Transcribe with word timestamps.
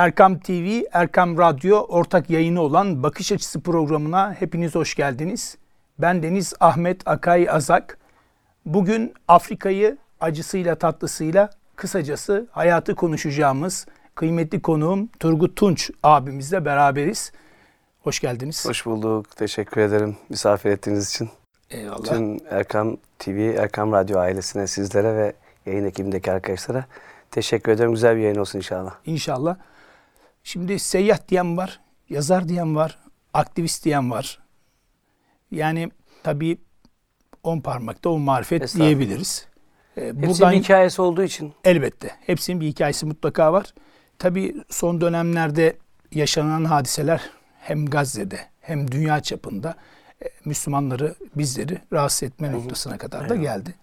Erkam 0.00 0.38
TV, 0.38 0.82
Erkam 0.92 1.38
Radyo 1.38 1.78
ortak 1.88 2.30
yayını 2.30 2.60
olan 2.60 3.02
Bakış 3.02 3.32
Açısı 3.32 3.60
programına 3.60 4.34
hepiniz 4.34 4.74
hoş 4.74 4.94
geldiniz. 4.94 5.56
Ben 5.98 6.22
Deniz 6.22 6.54
Ahmet 6.60 7.08
Akay 7.08 7.50
Azak. 7.50 7.98
Bugün 8.66 9.14
Afrika'yı 9.28 9.98
acısıyla 10.20 10.74
tatlısıyla 10.74 11.50
kısacası 11.76 12.46
hayatı 12.50 12.94
konuşacağımız 12.94 13.86
kıymetli 14.14 14.62
konuğum 14.62 15.06
Turgut 15.06 15.56
Tunç 15.56 15.90
abimizle 16.02 16.64
beraberiz. 16.64 17.32
Hoş 18.02 18.20
geldiniz. 18.20 18.66
Hoş 18.68 18.86
bulduk. 18.86 19.36
Teşekkür 19.36 19.80
ederim 19.80 20.16
misafir 20.28 20.70
ettiğiniz 20.70 21.10
için. 21.10 21.30
Eyvallah. 21.70 22.04
Tüm 22.04 22.38
Erkam 22.50 22.96
TV, 23.18 23.54
Erkam 23.56 23.92
Radyo 23.92 24.18
ailesine, 24.18 24.66
sizlere 24.66 25.16
ve 25.16 25.32
yayın 25.66 25.84
ekibindeki 25.84 26.32
arkadaşlara 26.32 26.84
teşekkür 27.30 27.72
ederim. 27.72 27.92
Güzel 27.92 28.16
bir 28.16 28.20
yayın 28.20 28.36
olsun 28.36 28.58
inşallah. 28.58 28.94
İnşallah. 29.06 29.56
Şimdi 30.50 30.78
seyyah 30.78 31.28
diyen 31.28 31.56
var, 31.56 31.80
yazar 32.08 32.48
diyen 32.48 32.76
var, 32.76 32.98
aktivist 33.34 33.84
diyen 33.84 34.10
var. 34.10 34.38
Yani 35.50 35.90
tabii 36.22 36.58
on 37.42 37.60
parmakta 37.60 38.10
on 38.10 38.20
marifet 38.20 38.74
diyebiliriz. 38.74 39.46
Ee, 39.96 40.00
Hepsinin 40.06 40.28
buradan, 40.28 40.52
bir 40.52 40.58
hikayesi 40.58 41.02
olduğu 41.02 41.22
için. 41.22 41.52
Elbette. 41.64 42.10
Hepsinin 42.26 42.60
bir 42.60 42.66
hikayesi 42.66 43.06
mutlaka 43.06 43.52
var. 43.52 43.74
Tabii 44.18 44.56
son 44.68 45.00
dönemlerde 45.00 45.76
yaşanan 46.12 46.64
hadiseler 46.64 47.30
hem 47.60 47.86
Gazze'de 47.86 48.40
hem 48.60 48.92
dünya 48.92 49.20
çapında 49.20 49.74
e, 50.24 50.26
Müslümanları, 50.44 51.14
bizleri 51.36 51.78
rahatsız 51.92 52.22
etme 52.22 52.52
noktasına 52.52 52.98
kadar 52.98 53.28
da 53.28 53.36
geldi. 53.36 53.74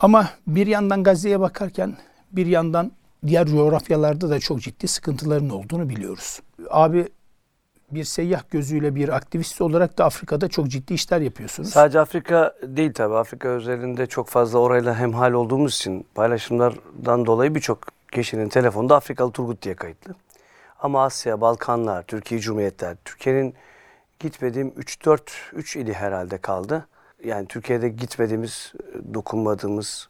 Ama 0.00 0.30
bir 0.46 0.66
yandan 0.66 1.02
Gazze'ye 1.02 1.40
bakarken 1.40 1.96
bir 2.32 2.46
yandan 2.46 2.92
diğer 3.26 3.46
coğrafyalarda 3.46 4.30
da 4.30 4.40
çok 4.40 4.60
ciddi 4.60 4.88
sıkıntıların 4.88 5.50
olduğunu 5.50 5.88
biliyoruz. 5.88 6.40
Abi 6.70 7.08
bir 7.90 8.04
seyyah 8.04 8.42
gözüyle 8.50 8.94
bir 8.94 9.08
aktivist 9.08 9.60
olarak 9.60 9.98
da 9.98 10.04
Afrika'da 10.04 10.48
çok 10.48 10.68
ciddi 10.68 10.94
işler 10.94 11.20
yapıyorsunuz. 11.20 11.68
Sadece 11.68 12.00
Afrika 12.00 12.54
değil 12.62 12.92
tabi. 12.92 13.14
Afrika 13.14 13.48
özelinde 13.48 14.06
çok 14.06 14.28
fazla 14.28 14.58
orayla 14.58 14.98
hemhal 14.98 15.32
olduğumuz 15.32 15.74
için 15.74 16.06
paylaşımlardan 16.14 17.26
dolayı 17.26 17.54
birçok 17.54 17.78
kişinin 18.12 18.48
telefonda 18.48 18.96
Afrikalı 18.96 19.32
Turgut 19.32 19.62
diye 19.62 19.74
kayıtlı. 19.74 20.14
Ama 20.80 21.04
Asya, 21.04 21.40
Balkanlar, 21.40 22.02
Türkiye 22.02 22.40
Cumhuriyetler, 22.40 22.96
Türkiye'nin 23.04 23.54
gitmediğim 24.20 24.68
3-4, 24.68 25.20
3 25.52 25.76
ili 25.76 25.92
herhalde 25.92 26.38
kaldı. 26.38 26.86
Yani 27.24 27.46
Türkiye'de 27.46 27.88
gitmediğimiz, 27.88 28.72
dokunmadığımız, 29.14 30.08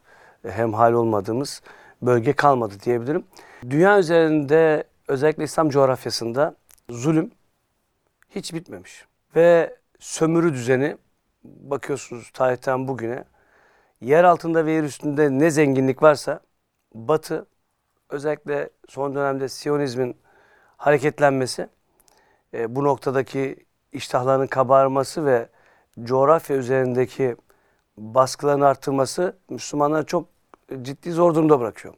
hemhal 0.49 0.93
olmadığımız 0.93 1.63
bölge 2.03 2.33
kalmadı 2.33 2.75
diyebilirim. 2.85 3.25
Dünya 3.71 3.99
üzerinde 3.99 4.85
özellikle 5.09 5.45
İslam 5.45 5.69
coğrafyasında 5.69 6.55
zulüm 6.91 7.31
hiç 8.31 8.55
bitmemiş. 8.55 9.07
Ve 9.37 9.77
sömürü 9.99 10.53
düzeni 10.53 10.97
bakıyorsunuz 11.45 12.31
tarihten 12.31 12.89
bugüne 12.89 13.25
yer 14.01 14.25
altında 14.25 14.67
ve 14.67 14.73
yer 14.73 14.85
üstünde 14.85 15.31
ne 15.31 15.51
zenginlik 15.51 16.03
varsa 16.03 16.41
Batı 16.95 17.47
özellikle 18.11 18.71
son 18.89 19.15
dönemde 19.15 19.49
Siyonizmin 19.49 20.17
hareketlenmesi 20.77 21.69
e, 22.55 22.77
bu 22.77 22.85
noktadaki 22.85 23.67
iştahların 23.93 24.47
kabarması 24.47 25.25
ve 25.25 25.49
coğrafya 26.05 26.57
üzerindeki 26.57 27.37
baskıların 27.97 28.61
arttırması 28.61 29.37
Müslümanları 29.51 30.07
çok 30.07 30.38
ciddi 30.83 31.11
zor 31.13 31.35
durumda 31.35 31.61
bırakıyor. 31.61 31.95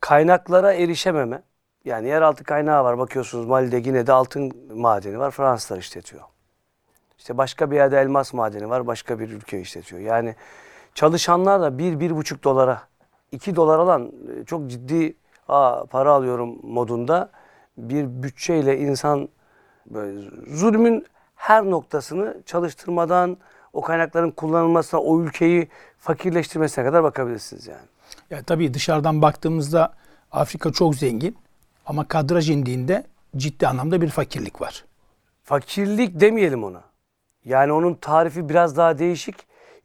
Kaynaklara 0.00 0.72
erişememe, 0.72 1.42
yani 1.84 2.08
yeraltı 2.08 2.44
kaynağı 2.44 2.84
var 2.84 2.98
bakıyorsunuz 2.98 3.46
Mali'de 3.46 3.76
yine 3.76 4.06
de 4.06 4.12
altın 4.12 4.52
madeni 4.74 5.18
var 5.18 5.30
Fransızlar 5.30 5.78
işletiyor. 5.78 6.22
İşte 7.18 7.38
başka 7.38 7.70
bir 7.70 7.76
yerde 7.76 8.00
elmas 8.00 8.32
madeni 8.32 8.70
var 8.70 8.86
başka 8.86 9.18
bir 9.18 9.30
ülke 9.30 9.60
işletiyor. 9.60 10.02
Yani 10.02 10.34
çalışanlar 10.94 11.60
da 11.60 11.78
bir, 11.78 12.00
bir 12.00 12.16
buçuk 12.16 12.44
dolara, 12.44 12.82
iki 13.32 13.56
dolar 13.56 13.78
alan 13.78 14.12
e, 14.40 14.44
çok 14.44 14.70
ciddi 14.70 15.16
Aa, 15.48 15.84
para 15.84 16.12
alıyorum 16.12 16.58
modunda 16.62 17.30
bir 17.78 18.22
bütçeyle 18.22 18.78
insan 18.78 19.28
böyle 19.86 20.30
zulmün 20.46 21.06
her 21.34 21.64
noktasını 21.64 22.42
çalıştırmadan 22.46 23.36
o 23.72 23.80
kaynakların 23.80 24.30
kullanılmasına, 24.30 25.00
o 25.00 25.20
ülkeyi 25.22 25.68
fakirleştirmesine 25.98 26.84
kadar 26.84 27.02
bakabilirsiniz 27.02 27.66
yani. 27.66 27.86
Ya 28.30 28.42
tabii 28.42 28.74
dışarıdan 28.74 29.22
baktığımızda 29.22 29.92
Afrika 30.32 30.72
çok 30.72 30.94
zengin 30.94 31.36
ama 31.86 32.08
kadraj 32.08 32.50
indiğinde 32.50 33.04
ciddi 33.36 33.68
anlamda 33.68 34.00
bir 34.00 34.08
fakirlik 34.08 34.60
var. 34.60 34.84
Fakirlik 35.44 36.20
demeyelim 36.20 36.64
ona. 36.64 36.82
Yani 37.44 37.72
onun 37.72 37.94
tarifi 37.94 38.48
biraz 38.48 38.76
daha 38.76 38.98
değişik. 38.98 39.36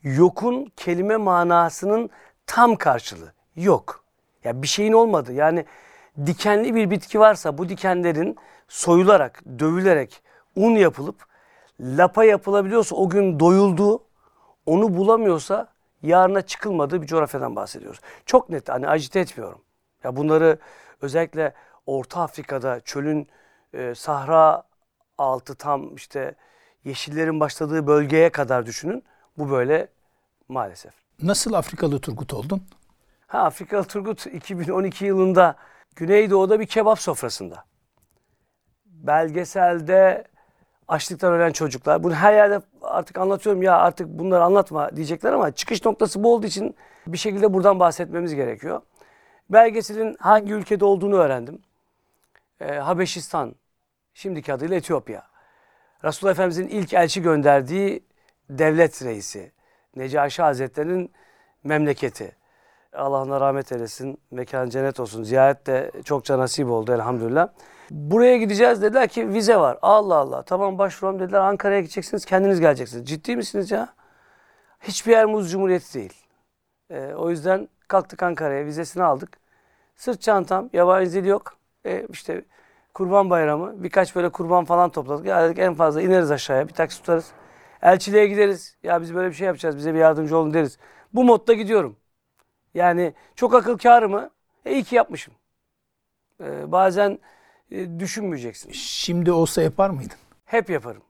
Yokun 0.03 0.71
kelime 0.77 1.17
manasının 1.17 2.09
tam 2.47 2.75
karşılığı. 2.75 3.33
Yok. 3.55 4.03
Ya 4.43 4.61
bir 4.61 4.67
şeyin 4.67 4.93
olmadı. 4.93 5.33
Yani 5.33 5.65
dikenli 6.25 6.75
bir 6.75 6.89
bitki 6.89 7.19
varsa 7.19 7.57
bu 7.57 7.69
dikenlerin 7.69 8.37
soyularak, 8.67 9.43
dövülerek 9.59 10.21
un 10.55 10.71
yapılıp 10.71 11.15
lapa 11.79 12.23
yapılabiliyorsa 12.23 12.95
o 12.95 13.09
gün 13.09 13.39
doyuldu, 13.39 14.03
onu 14.65 14.97
bulamıyorsa 14.97 15.67
yarına 16.03 16.41
çıkılmadığı 16.41 17.01
bir 17.01 17.07
coğrafyadan 17.07 17.55
bahsediyoruz. 17.55 17.99
Çok 18.25 18.49
net 18.49 18.69
hani 18.69 18.87
acite 18.87 19.19
etmiyorum. 19.19 19.61
Ya 20.03 20.15
bunları 20.15 20.57
özellikle 21.01 21.53
Orta 21.85 22.21
Afrika'da 22.21 22.79
çölün 22.79 23.27
e, 23.73 23.95
sahra 23.95 24.63
altı 25.17 25.55
tam 25.55 25.95
işte 25.95 26.35
yeşillerin 26.83 27.39
başladığı 27.39 27.87
bölgeye 27.87 28.29
kadar 28.29 28.65
düşünün. 28.65 29.03
Bu 29.37 29.49
böyle 29.51 29.87
maalesef. 30.47 30.93
Nasıl 31.21 31.53
Afrikalı 31.53 31.99
Turgut 31.99 32.33
oldun? 32.33 32.63
Ha 33.27 33.39
Afrikalı 33.39 33.83
Turgut 33.83 34.25
2012 34.25 35.05
yılında 35.05 35.55
Güneydoğu'da 35.95 36.59
bir 36.59 36.65
kebap 36.65 36.99
sofrasında. 36.99 37.65
Belgeselde 38.85 40.23
açlıktan 40.87 41.33
ölen 41.33 41.51
çocuklar. 41.51 42.03
Bunu 42.03 42.13
her 42.13 42.33
yerde 42.33 42.61
artık 42.81 43.17
anlatıyorum 43.17 43.61
ya 43.61 43.77
artık 43.77 44.07
bunları 44.07 44.43
anlatma 44.43 44.95
diyecekler 44.95 45.33
ama 45.33 45.51
çıkış 45.51 45.85
noktası 45.85 46.23
bu 46.23 46.33
olduğu 46.33 46.47
için 46.47 46.75
bir 47.07 47.17
şekilde 47.17 47.53
buradan 47.53 47.79
bahsetmemiz 47.79 48.35
gerekiyor. 48.35 48.81
Belgeselin 49.49 50.15
hangi 50.19 50.53
ülkede 50.53 50.85
olduğunu 50.85 51.15
öğrendim. 51.15 51.61
Ee, 52.59 52.73
Habeşistan, 52.73 53.55
şimdiki 54.13 54.53
adıyla 54.53 54.75
Etiyopya. 54.75 55.23
Resulullah 56.03 56.31
Efendimizin 56.33 56.67
ilk 56.67 56.93
elçi 56.93 57.21
gönderdiği 57.21 58.03
devlet 58.49 59.03
reisi. 59.03 59.51
Necaşi 59.95 60.41
Hazretleri'nin 60.41 61.11
memleketi. 61.63 62.35
Allah 62.93 63.21
ona 63.21 63.41
rahmet 63.41 63.71
eylesin. 63.71 64.17
Mekan 64.31 64.69
cennet 64.69 64.99
olsun. 64.99 65.23
Ziyaret 65.23 65.67
de 65.67 65.91
çokça 66.05 66.39
nasip 66.39 66.67
oldu 66.67 66.93
elhamdülillah. 66.93 67.47
Buraya 67.93 68.37
gideceğiz 68.37 68.81
dediler 68.81 69.07
ki 69.07 69.29
vize 69.29 69.57
var. 69.57 69.77
Allah 69.81 70.15
Allah. 70.15 70.43
Tamam 70.43 70.77
başvuralım 70.77 71.19
dediler. 71.19 71.39
Ankara'ya 71.39 71.81
gideceksiniz. 71.81 72.25
Kendiniz 72.25 72.59
geleceksiniz. 72.59 73.09
Ciddi 73.09 73.35
misiniz 73.35 73.71
ya? 73.71 73.93
Hiçbir 74.81 75.11
yer 75.11 75.25
Muz 75.25 75.51
Cumhuriyeti 75.51 75.93
değil. 75.93 76.13
Ee, 76.89 77.13
o 77.17 77.29
yüzden 77.29 77.69
kalktık 77.87 78.23
Ankara'ya. 78.23 78.65
Vizesini 78.65 79.03
aldık. 79.03 79.37
Sırt 79.95 80.21
çantam. 80.21 80.69
Yabancı 80.73 81.13
dil 81.13 81.25
yok. 81.25 81.57
Ee, 81.85 82.07
işte 82.09 82.45
kurban 82.93 83.29
bayramı. 83.29 83.83
Birkaç 83.83 84.15
böyle 84.15 84.29
kurban 84.29 84.65
falan 84.65 84.89
topladık. 84.89 85.25
Ya 85.25 85.45
dedik 85.45 85.59
en 85.59 85.73
fazla 85.75 86.01
ineriz 86.01 86.31
aşağıya. 86.31 86.67
Bir 86.67 86.73
taksi 86.73 86.99
tutarız. 86.99 87.31
Elçiliğe 87.81 88.27
gideriz. 88.27 88.77
Ya 88.83 89.01
biz 89.01 89.15
böyle 89.15 89.29
bir 89.29 89.35
şey 89.35 89.47
yapacağız. 89.47 89.77
Bize 89.77 89.93
bir 89.93 89.99
yardımcı 89.99 90.37
olun 90.37 90.53
deriz. 90.53 90.77
Bu 91.13 91.23
modda 91.23 91.53
gidiyorum. 91.53 91.97
Yani 92.73 93.13
çok 93.35 93.53
akıl 93.55 93.77
kârı 93.77 94.09
mı? 94.09 94.29
E 94.65 94.73
iyi 94.73 94.83
ki 94.83 94.95
yapmışım. 94.95 95.33
Ee, 96.41 96.71
bazen 96.71 97.19
e, 97.73 97.99
düşünmeyeceksin. 97.99 98.71
Şimdi 98.71 99.31
olsa 99.31 99.61
yapar 99.61 99.89
mıydın? 99.89 100.17
Hep 100.45 100.69
yaparım. 100.69 101.01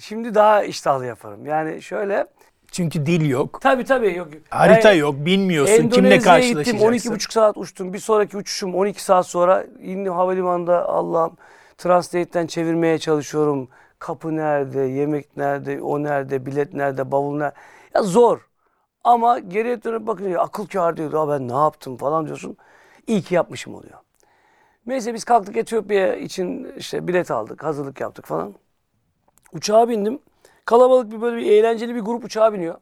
Şimdi 0.00 0.34
daha 0.34 0.64
iştahlı 0.64 1.06
yaparım. 1.06 1.46
Yani 1.46 1.82
şöyle 1.82 2.26
çünkü 2.72 3.06
dil 3.06 3.28
yok. 3.28 3.60
Tabii 3.60 3.84
tabii 3.84 4.14
yok. 4.14 4.28
Harita 4.50 4.88
yani, 4.88 4.98
yok, 4.98 5.14
bilmiyorsun 5.18 5.88
kimle 5.88 6.18
karşılaşacaksın. 6.18 6.92
gittim 6.92 7.12
12,5 7.14 7.32
saat 7.32 7.56
uçtum. 7.56 7.92
Bir 7.92 7.98
sonraki 7.98 8.36
uçuşum 8.36 8.74
12 8.74 9.04
saat 9.04 9.26
sonra 9.26 9.66
indim 9.82 10.12
havalimanında 10.12 10.88
Allah'ım 10.88 11.36
Translate'den 11.78 12.46
çevirmeye 12.46 12.98
çalışıyorum. 12.98 13.68
Kapı 13.98 14.36
nerede, 14.36 14.80
yemek 14.80 15.36
nerede, 15.36 15.82
o 15.82 16.02
nerede, 16.02 16.46
bilet 16.46 16.74
nerede, 16.74 17.10
bavul 17.10 17.36
nerede. 17.36 17.54
Ya 17.94 18.02
zor. 18.02 18.48
Ama 19.04 19.38
geriye 19.38 19.82
dönüp 19.82 20.06
bakınca 20.06 20.40
akıl 20.40 20.66
kâr 20.66 20.96
diyor. 20.96 21.28
ben 21.28 21.48
ne 21.48 21.52
yaptım 21.52 21.96
falan 21.96 22.26
diyorsun. 22.26 22.56
İyi 23.06 23.22
ki 23.22 23.34
yapmışım 23.34 23.74
oluyor. 23.74 23.98
Neyse 24.86 25.14
biz 25.14 25.24
kalktık 25.24 25.56
Etiyopya 25.56 26.16
için 26.16 26.72
işte 26.76 27.08
bilet 27.08 27.30
aldık, 27.30 27.64
hazırlık 27.64 28.00
yaptık 28.00 28.26
falan. 28.26 28.54
Uçağa 29.52 29.88
bindim. 29.88 30.18
Kalabalık 30.64 31.12
bir 31.12 31.20
böyle 31.20 31.36
bir 31.36 31.50
eğlenceli 31.50 31.94
bir 31.94 32.00
grup 32.00 32.24
uçağa 32.24 32.52
biniyor. 32.52 32.74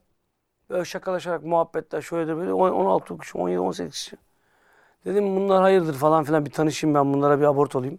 Böyle 0.71 0.85
şakalaşarak 0.85 1.45
muhabbetler 1.45 2.03
şöyle 2.03 2.29
de 2.29 2.37
böyle 2.37 2.53
16 2.53 3.19
kişi, 3.19 3.39
17, 3.39 3.61
18 3.61 3.95
kişi. 3.95 4.17
Dedim 5.05 5.37
bunlar 5.37 5.63
hayırdır 5.63 5.95
falan 5.95 6.25
filan 6.25 6.47
bir 6.47 6.51
tanışayım 6.51 6.95
ben 6.95 7.15
bunlara 7.15 7.41
bir 7.41 7.45
abort 7.45 7.77
olayım. 7.77 7.99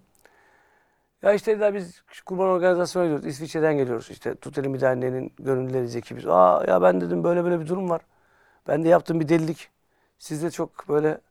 Ya 1.21 1.33
işte 1.33 1.51
dediler 1.51 1.74
biz 1.74 2.01
kurban 2.25 2.47
organizasyona 2.47 3.06
gidiyoruz. 3.06 3.27
İsviçre'den 3.27 3.77
geliyoruz. 3.77 4.09
İşte 4.09 4.36
Tut 4.36 4.57
Elimi 4.57 4.81
Derneği'nin 4.81 5.33
gönüllüleriyiz 5.39 5.95
ekibiz. 5.95 6.27
Aa 6.27 6.63
ya 6.68 6.81
ben 6.81 7.01
dedim 7.01 7.24
böyle 7.24 7.44
böyle 7.44 7.59
bir 7.59 7.68
durum 7.68 7.89
var. 7.89 8.01
Ben 8.68 8.83
de 8.83 8.89
yaptığım 8.89 9.19
bir 9.19 9.30
delilik. 9.30 9.69
Sizde 10.19 10.51
çok 10.51 10.89
böyle 10.89 11.21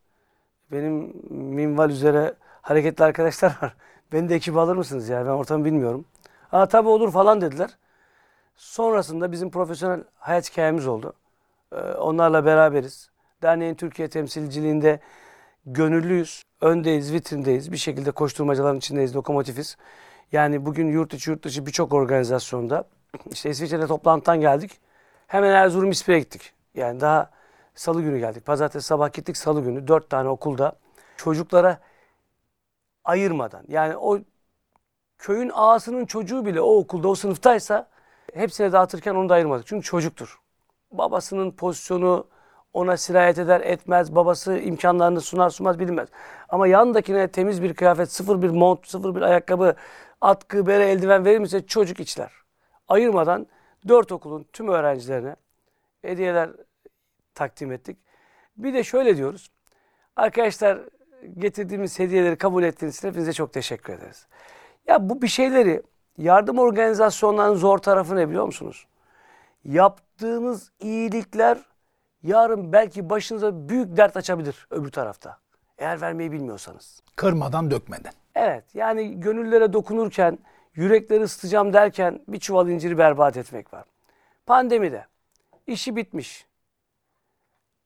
benim 0.73 1.13
minval 1.31 1.91
üzere 1.91 2.35
hareketli 2.63 3.05
arkadaşlar 3.05 3.59
var. 3.63 3.75
Beni 4.13 4.29
de 4.29 4.35
ekibe 4.35 4.61
alır 4.61 4.77
mısınız 4.77 5.09
ya? 5.09 5.27
Ben 5.27 5.31
ortamı 5.31 5.65
bilmiyorum. 5.65 6.05
Aa 6.53 6.67
tabii 6.69 6.89
olur 6.89 7.13
falan 7.13 7.41
dediler. 7.41 7.71
Sonrasında 8.57 9.33
bizim 9.33 9.51
profesyonel 9.51 10.05
hayat 10.19 10.51
hikayemiz 10.51 10.87
oldu. 10.87 11.13
Ee, 11.73 11.77
onlarla 11.77 12.45
beraberiz. 12.45 13.11
Derneğin 13.43 13.75
Türkiye 13.75 14.09
temsilciliğinde 14.09 15.01
gönüllüyüz. 15.67 16.43
Öndeyiz, 16.61 17.13
vitrindeyiz. 17.13 17.73
Bir 17.73 17.77
şekilde 17.77 18.11
koşturmacaların 18.11 18.79
içindeyiz, 18.79 19.17
lokomotifiz. 19.17 19.77
Yani 20.33 20.67
bugün 20.67 20.89
yurt 20.89 21.15
içi 21.15 21.31
yurt 21.31 21.45
dışı 21.45 21.67
birçok 21.67 21.93
organizasyonda 21.93 22.85
işte 23.31 23.51
İsviçre'de 23.51 23.87
toplantıdan 23.87 24.41
geldik. 24.41 24.81
Hemen 25.27 25.51
Erzurum 25.51 25.91
İspir'e 25.91 26.19
gittik. 26.19 26.53
Yani 26.75 27.01
daha 27.01 27.31
salı 27.75 28.03
günü 28.03 28.19
geldik. 28.19 28.47
Pazartesi 28.47 28.87
sabah 28.87 29.13
gittik 29.13 29.37
salı 29.37 29.63
günü. 29.63 29.89
Dört 29.89 30.11
tane 30.11 30.29
okulda 30.29 30.73
çocuklara 31.17 31.79
ayırmadan. 33.05 33.65
Yani 33.69 33.97
o 33.97 34.19
köyün 35.19 35.51
ağasının 35.55 36.07
çocuğu 36.07 36.47
bile 36.47 36.61
o 36.61 36.77
okulda 36.77 37.09
o 37.09 37.15
sınıftaysa 37.15 37.89
hepsine 38.35 38.73
dağıtırken 38.73 39.15
onu 39.15 39.29
da 39.29 39.35
ayırmadık. 39.35 39.67
Çünkü 39.67 39.87
çocuktur. 39.87 40.41
Babasının 40.93 41.51
pozisyonu 41.51 42.27
ona 42.73 42.97
sirayet 42.97 43.39
eder 43.39 43.61
etmez. 43.61 44.15
Babası 44.15 44.59
imkanlarını 44.59 45.21
sunar 45.21 45.51
sunmaz 45.51 45.79
bilinmez. 45.79 46.09
Ama 46.49 46.67
yandakine 46.67 47.29
temiz 47.29 47.63
bir 47.63 47.75
kıyafet, 47.75 48.13
sıfır 48.13 48.43
bir 48.43 48.51
mont, 48.51 48.87
sıfır 48.87 49.15
bir 49.15 49.23
ayakkabı, 49.23 49.75
atkı, 50.21 50.67
bere, 50.67 50.91
eldiven 50.91 51.25
verilmişse 51.25 51.67
çocuk 51.67 52.01
içler. 52.01 52.33
Ayırmadan 52.89 53.47
dört 53.89 54.13
okulun 54.13 54.47
tüm 54.53 54.69
öğrencilerine 54.69 55.37
hediyeler 56.03 56.51
takdim 57.35 57.73
ettik. 57.73 57.99
Bir 58.57 58.75
de 58.75 58.85
şöyle 58.85 59.17
diyoruz. 59.17 59.51
Arkadaşlar 60.17 60.79
getirdiğimiz 61.39 61.99
hediyeleri 61.99 62.37
kabul 62.37 62.63
ettiğiniz 62.63 62.97
için 62.97 63.09
hepinize 63.09 63.33
çok 63.33 63.53
teşekkür 63.53 63.93
ederiz. 63.93 64.27
Ya 64.87 65.11
bu 65.11 65.23
bir 65.23 65.29
şeyleri 65.29 65.83
yardım 66.19 66.59
organizasyonlarının 66.59 67.57
zor 67.57 67.79
tarafı 67.79 68.17
ne 68.17 68.29
biliyor 68.29 68.45
musunuz? 68.45 68.87
Yaptığınız 69.65 70.73
iyilikler 70.81 71.59
yarın 72.23 72.73
belki 72.73 73.11
başınıza 73.11 73.69
büyük 73.69 73.97
dert 73.97 74.17
açabilir 74.17 74.67
öbür 74.71 74.91
tarafta. 74.91 75.39
Eğer 75.79 76.01
vermeyi 76.01 76.33
bilmiyorsanız. 76.33 77.03
Kırmadan 77.17 77.71
dökmeden. 77.71 78.13
Evet 78.35 78.65
yani 78.75 79.21
gönüllere 79.21 79.73
dokunurken, 79.73 80.39
yürekleri 80.75 81.23
ısıtacağım 81.23 81.73
derken 81.73 82.21
bir 82.29 82.39
çuval 82.39 82.69
inciri 82.69 82.99
berbat 82.99 83.37
etmek 83.37 83.75
var. 83.75 83.85
Pandemide 84.47 85.07
işi 85.67 85.97
bitmiş, 85.97 86.47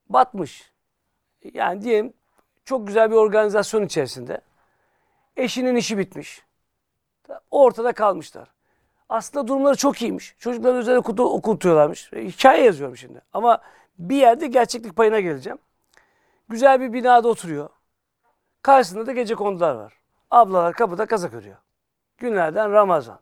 batmış. 0.09 0.73
Yani 1.55 1.83
diyelim 1.83 2.13
çok 2.65 2.87
güzel 2.87 3.11
bir 3.11 3.17
organizasyon 3.17 3.83
içerisinde. 3.83 4.41
Eşinin 5.37 5.77
işi 5.77 5.99
bitmiş. 5.99 6.43
Ortada 7.51 7.93
kalmışlar. 7.93 8.49
Aslında 9.09 9.49
durumları 9.49 9.77
çok 9.77 10.03
iyiymiş. 10.03 10.35
Çocukları 10.39 10.77
özel 10.77 10.97
okulda 10.97 11.23
okutuyorlarmış. 11.23 12.13
Hikaye 12.13 12.65
yazıyorum 12.65 12.97
şimdi. 12.97 13.21
Ama 13.33 13.59
bir 13.99 14.17
yerde 14.17 14.47
gerçeklik 14.47 14.97
payına 14.97 15.21
geleceğim. 15.21 15.59
Güzel 16.49 16.81
bir 16.81 16.93
binada 16.93 17.29
oturuyor. 17.29 17.69
Karşısında 18.63 19.07
da 19.07 19.13
gece 19.13 19.35
kondular 19.35 19.75
var. 19.75 19.93
Ablalar 20.31 20.73
kapıda 20.73 21.07
kazak 21.07 21.35
örüyor. 21.35 21.57
Günlerden 22.19 22.73
Ramazan. 22.73 23.21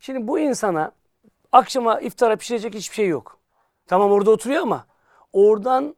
Şimdi 0.00 0.28
bu 0.28 0.38
insana 0.38 0.92
akşama 1.52 2.00
iftara 2.00 2.36
pişirecek 2.36 2.74
hiçbir 2.74 2.94
şey 2.94 3.08
yok. 3.08 3.38
Tamam 3.86 4.10
orada 4.12 4.30
oturuyor 4.30 4.62
ama 4.62 4.86
oradan 5.32 5.94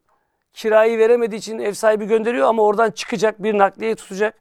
kirayı 0.55 0.99
veremediği 0.99 1.39
için 1.39 1.59
ev 1.59 1.73
sahibi 1.73 2.07
gönderiyor 2.07 2.49
ama 2.49 2.63
oradan 2.63 2.91
çıkacak 2.91 3.43
bir 3.43 3.59
nakliye 3.59 3.95
tutacak 3.95 4.35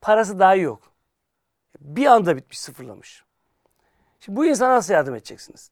parası 0.00 0.38
dahi 0.38 0.60
yok. 0.60 0.82
Bir 1.80 2.06
anda 2.06 2.36
bitmiş 2.36 2.60
sıfırlamış. 2.60 3.24
Şimdi 4.20 4.36
bu 4.36 4.46
insana 4.46 4.74
nasıl 4.74 4.94
yardım 4.94 5.14
edeceksiniz? 5.14 5.70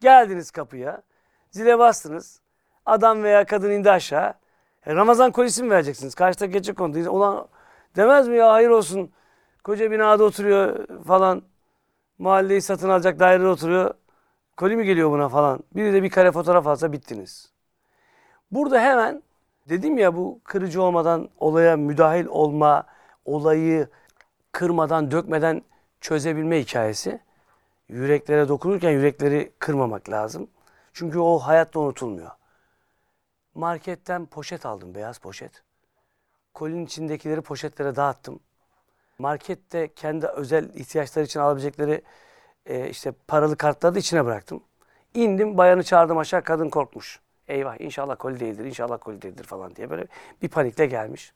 Geldiniz 0.00 0.50
kapıya, 0.50 1.02
zile 1.50 1.78
bastınız, 1.78 2.40
adam 2.86 3.22
veya 3.22 3.46
kadın 3.46 3.70
indi 3.70 3.90
aşağı. 3.90 4.34
E, 4.86 4.94
Ramazan 4.94 5.30
kolisi 5.32 5.62
mi 5.62 5.70
vereceksiniz? 5.70 6.14
Karşıda 6.14 6.46
gece 6.46 6.74
kondu. 6.74 7.10
Ulan 7.10 7.48
demez 7.96 8.28
mi 8.28 8.36
ya 8.36 8.52
hayır 8.52 8.68
olsun. 8.68 9.12
Koca 9.64 9.90
binada 9.90 10.24
oturuyor 10.24 10.86
falan. 11.04 11.42
Mahalleyi 12.18 12.62
satın 12.62 12.88
alacak 12.88 13.18
dairede 13.18 13.46
oturuyor. 13.46 13.94
Koli 14.56 14.76
mi 14.76 14.84
geliyor 14.84 15.10
buna 15.10 15.28
falan. 15.28 15.60
Biri 15.76 15.92
de 15.92 16.02
bir 16.02 16.10
kare 16.10 16.32
fotoğraf 16.32 16.66
alsa 16.66 16.92
bittiniz. 16.92 17.51
Burada 18.52 18.80
hemen 18.80 19.22
dedim 19.68 19.98
ya 19.98 20.16
bu 20.16 20.40
kırıcı 20.44 20.82
olmadan 20.82 21.28
olaya 21.38 21.76
müdahil 21.76 22.26
olma, 22.26 22.86
olayı 23.24 23.88
kırmadan, 24.52 25.10
dökmeden 25.10 25.62
çözebilme 26.00 26.60
hikayesi. 26.60 27.20
Yüreklere 27.88 28.48
dokunurken 28.48 28.90
yürekleri 28.90 29.52
kırmamak 29.58 30.10
lazım. 30.10 30.48
Çünkü 30.92 31.18
o 31.18 31.38
hayatta 31.38 31.80
unutulmuyor. 31.80 32.30
Marketten 33.54 34.26
poşet 34.26 34.66
aldım, 34.66 34.94
beyaz 34.94 35.18
poşet. 35.18 35.62
Kolinin 36.54 36.86
içindekileri 36.86 37.40
poşetlere 37.40 37.96
dağıttım. 37.96 38.40
Markette 39.18 39.94
kendi 39.94 40.26
özel 40.26 40.74
ihtiyaçları 40.74 41.24
için 41.24 41.40
alabilecekleri 41.40 42.02
e, 42.66 42.88
işte 42.88 43.12
paralı 43.28 43.56
kartları 43.56 43.94
da 43.94 43.98
içine 43.98 44.24
bıraktım. 44.24 44.62
İndim, 45.14 45.58
bayanı 45.58 45.82
çağırdım 45.82 46.18
aşağı, 46.18 46.44
kadın 46.44 46.70
korkmuş. 46.70 47.21
Eyvah 47.48 47.80
inşallah 47.80 48.16
koli 48.18 48.40
değildir, 48.40 48.64
inşallah 48.64 48.98
koli 49.00 49.22
değildir 49.22 49.44
falan 49.44 49.76
diye 49.76 49.90
böyle 49.90 50.06
bir 50.42 50.48
panikle 50.48 50.86
gelmiş. 50.86 51.32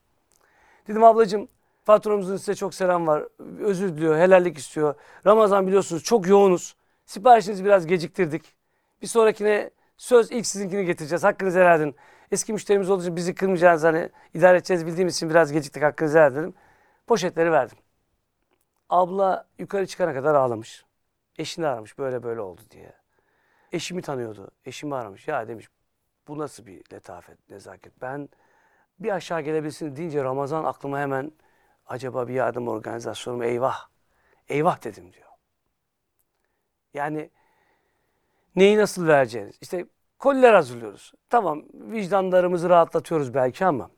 Dedim 0.89 1.05
ablacığım 1.05 1.49
patronumuzun 1.87 2.37
size 2.37 2.55
çok 2.55 2.75
selam 2.75 3.07
var. 3.07 3.25
Özür 3.61 3.89
diliyor, 3.89 4.17
helallik 4.17 4.59
istiyor. 4.59 4.95
Ramazan 5.27 5.67
biliyorsunuz 5.67 6.05
çok 6.05 6.29
yoğunuz. 6.29 6.77
Siparişinizi 7.07 7.65
biraz 7.65 7.87
geciktirdik. 7.87 8.55
Bir 9.03 9.07
sonrakine 9.07 9.71
söz 9.97 10.33
ilk 10.33 10.47
sizinkini 10.47 10.85
getireceğiz. 10.85 11.25
Hakkınızı 11.25 11.59
helal 11.59 11.81
edin. 11.81 11.97
Eski 12.33 12.53
müşterimiz 12.53 12.91
olduğu 12.91 13.03
için 13.03 13.17
bizi 13.17 13.35
kırmayacağınız 13.35 13.85
hani 13.85 14.11
idare 14.35 14.57
edeceğiz 14.57 14.87
bildiğimiz 14.87 15.17
için 15.17 15.31
biraz 15.31 15.53
geciktik 15.53 15.83
hakkınızı 15.83 16.19
helal 16.19 16.35
dedim. 16.35 16.55
Poşetleri 17.07 17.53
verdim. 17.53 17.79
Abla 18.91 19.47
yukarı 19.59 19.87
çıkana 19.87 20.15
kadar 20.15 20.35
ağlamış. 20.35 20.85
Eşini 21.39 21.67
aramış 21.67 21.99
böyle 21.99 22.23
böyle 22.23 22.41
oldu 22.41 22.61
diye. 22.71 22.93
Eşimi 23.73 24.03
tanıyordu. 24.03 24.51
Eşimi 24.65 24.95
aramış. 24.95 25.29
Ya 25.29 25.49
demiş 25.49 25.69
bu 26.29 26.39
nasıl 26.39 26.67
bir 26.67 26.83
letafet, 26.93 27.51
nezaket. 27.51 28.01
Ben 28.01 28.29
bir 28.99 29.11
aşağı 29.11 29.41
gelebilsin 29.41 29.97
deyince 29.97 30.25
Ramazan 30.25 30.65
aklıma 30.65 30.99
hemen 30.99 31.33
acaba 31.87 32.29
bir 32.29 32.35
yardım 32.35 32.69
organizasyonu 32.69 33.37
mu? 33.37 33.45
Eyvah. 33.45 33.89
Eyvah 34.49 34.85
dedim 34.85 35.13
diyor. 35.13 35.27
Yani 36.95 37.31
neyi 38.57 38.79
nasıl 38.79 39.07
vereceğiz? 39.07 39.59
İşte 39.61 39.87
koliler 40.19 40.55
hazırlıyoruz. 40.55 41.13
Tamam 41.31 41.65
vicdanlarımızı 41.75 42.69
rahatlatıyoruz 42.69 43.35
belki 43.35 43.67
ama 43.67 43.91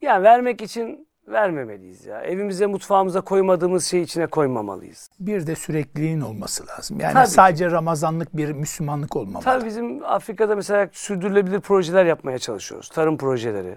yani 0.00 0.22
vermek 0.22 0.62
için 0.62 1.08
vermemeliyiz 1.28 2.06
ya. 2.06 2.22
Evimize, 2.22 2.66
mutfağımıza 2.66 3.20
koymadığımız 3.20 3.84
şeyi 3.86 4.02
içine 4.04 4.26
koymamalıyız. 4.26 5.10
Bir 5.20 5.46
de 5.46 5.56
sürekliliğin 5.56 6.20
olması 6.20 6.66
lazım. 6.66 7.00
Yani 7.00 7.14
Tabii 7.14 7.26
sadece 7.26 7.70
Ramazanlık 7.70 8.36
bir 8.36 8.52
Müslümanlık 8.52 9.16
olmamalı. 9.16 9.44
Tabii 9.44 9.64
bizim 9.64 10.04
Afrika'da 10.04 10.56
mesela 10.56 10.88
sürdürülebilir 10.92 11.60
projeler 11.60 12.04
yapmaya 12.04 12.38
çalışıyoruz. 12.38 12.88
Tarım 12.88 13.16
projeleri. 13.16 13.76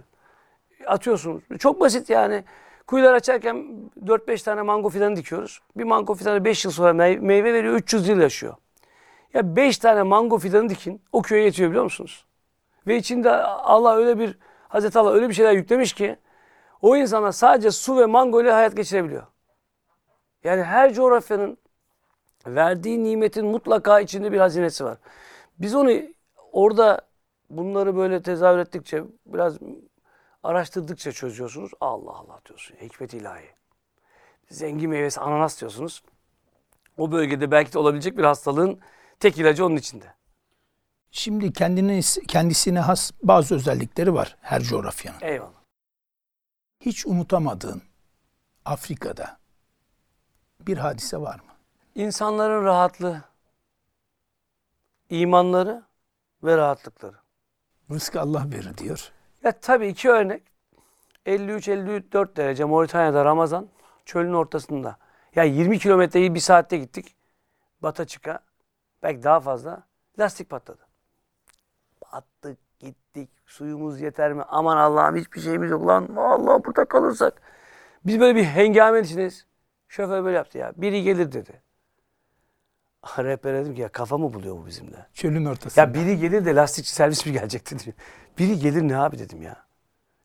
Atıyorsunuz. 0.87 1.43
Çok 1.59 1.79
basit 1.79 2.09
yani. 2.09 2.43
Kuyular 2.87 3.13
açarken 3.13 3.65
4-5 4.05 4.43
tane 4.43 4.61
mango 4.61 4.89
fidanı 4.89 5.15
dikiyoruz. 5.15 5.59
Bir 5.77 5.83
mango 5.83 6.15
fidanı 6.15 6.45
5 6.45 6.65
yıl 6.65 6.71
sonra 6.71 6.91
mey- 6.91 7.19
meyve 7.19 7.53
veriyor, 7.53 7.73
300 7.73 8.07
yıl 8.07 8.19
yaşıyor. 8.21 8.53
Ya 9.33 9.55
5 9.55 9.77
tane 9.77 10.03
mango 10.03 10.37
fidanı 10.37 10.69
dikin, 10.69 11.01
o 11.11 11.21
köye 11.21 11.43
yetiyor 11.43 11.69
biliyor 11.69 11.83
musunuz? 11.83 12.25
Ve 12.87 12.97
içinde 12.97 13.31
Allah 13.45 13.95
öyle 13.95 14.19
bir, 14.19 14.37
Hazreti 14.67 14.99
Allah 14.99 15.11
öyle 15.13 15.29
bir 15.29 15.33
şeyler 15.33 15.51
yüklemiş 15.53 15.93
ki 15.93 16.15
o 16.81 16.97
insana 16.97 17.31
sadece 17.31 17.71
su 17.71 17.97
ve 17.97 18.05
mango 18.05 18.41
ile 18.41 18.51
hayat 18.51 18.75
geçirebiliyor. 18.75 19.23
Yani 20.43 20.63
her 20.63 20.93
coğrafyanın 20.93 21.57
verdiği 22.47 23.03
nimetin 23.03 23.45
mutlaka 23.45 23.99
içinde 23.99 24.31
bir 24.31 24.39
hazinesi 24.39 24.85
var. 24.85 24.97
Biz 25.59 25.75
onu 25.75 25.91
orada 26.51 27.01
bunları 27.49 27.97
böyle 27.97 28.21
tezahür 28.21 28.57
ettikçe 28.57 29.03
biraz 29.25 29.57
araştırdıkça 30.43 31.11
çözüyorsunuz. 31.11 31.71
Allah 31.81 32.11
Allah 32.11 32.39
diyorsun. 32.47 32.75
Hikmet 32.81 33.13
ilahi. 33.13 33.45
Zengin 34.49 34.89
meyvesi 34.89 35.19
ananas 35.19 35.61
diyorsunuz. 35.61 36.03
O 36.97 37.11
bölgede 37.11 37.51
belki 37.51 37.73
de 37.73 37.79
olabilecek 37.79 38.17
bir 38.17 38.23
hastalığın 38.23 38.79
tek 39.19 39.37
ilacı 39.37 39.65
onun 39.65 39.75
içinde. 39.75 40.05
Şimdi 41.11 41.53
kendine, 41.53 41.99
kendisine 42.27 42.79
has 42.79 43.11
bazı 43.23 43.55
özellikleri 43.55 44.13
var 44.13 44.37
her 44.41 44.61
coğrafyanın. 44.61 45.19
Eyvallah. 45.21 45.56
Hiç 46.79 47.05
unutamadığın 47.05 47.81
Afrika'da 48.65 49.39
bir 50.61 50.77
hadise 50.77 51.17
var 51.21 51.35
mı? 51.35 51.51
İnsanların 51.95 52.63
rahatlığı, 52.63 53.23
imanları 55.09 55.83
ve 56.43 56.57
rahatlıkları. 56.57 57.15
Rızkı 57.91 58.21
Allah 58.21 58.51
verir 58.51 58.77
diyor. 58.77 59.11
Ya 59.43 59.59
tabii 59.59 59.87
iki 59.87 60.09
örnek. 60.09 60.43
53-54 61.25 62.35
derece 62.35 62.63
Moritanya'da 62.63 63.25
Ramazan 63.25 63.67
çölün 64.05 64.33
ortasında. 64.33 64.97
Ya 65.35 65.43
20 65.43 65.79
kilometreyi 65.79 66.35
bir 66.35 66.39
saatte 66.39 66.77
gittik. 66.77 67.15
Bata 67.81 68.05
çıka. 68.05 68.39
Belki 69.03 69.23
daha 69.23 69.39
fazla. 69.39 69.83
Lastik 70.19 70.49
patladı. 70.49 70.87
Battık 72.01 72.57
gittik. 72.79 73.29
Suyumuz 73.45 74.01
yeter 74.01 74.33
mi? 74.33 74.43
Aman 74.49 74.77
Allah'ım 74.77 75.15
hiçbir 75.15 75.41
şeyimiz 75.41 75.71
yok 75.71 75.87
lan. 75.87 76.09
Allah 76.17 76.65
burada 76.65 76.85
kalırsak. 76.85 77.41
Biz 78.05 78.19
böyle 78.19 78.35
bir 78.35 78.43
hengamenin 78.43 79.03
içindeyiz. 79.03 79.45
Şoför 79.87 80.23
böyle 80.23 80.37
yaptı 80.37 80.57
ya. 80.57 80.73
Biri 80.77 81.03
gelir 81.03 81.31
dedi. 81.31 81.61
Rehber 83.17 83.53
dedim 83.53 83.75
ki 83.75 83.81
ya 83.81 83.89
kafa 83.89 84.17
mı 84.17 84.33
buluyor 84.33 84.57
bu 84.57 84.65
bizimle? 84.65 85.05
Çölün 85.13 85.45
ortasında. 85.45 85.81
Ya 85.81 85.93
biri 85.93 86.19
gelir 86.19 86.45
de 86.45 86.55
lastikçi 86.55 86.91
servis 86.91 87.25
mi 87.25 87.31
gelecek 87.31 87.71
dedi. 87.71 87.95
Biri 88.37 88.59
gelir 88.59 88.81
ne 88.81 88.97
abi 88.97 89.19
dedim 89.19 89.41
ya. 89.41 89.55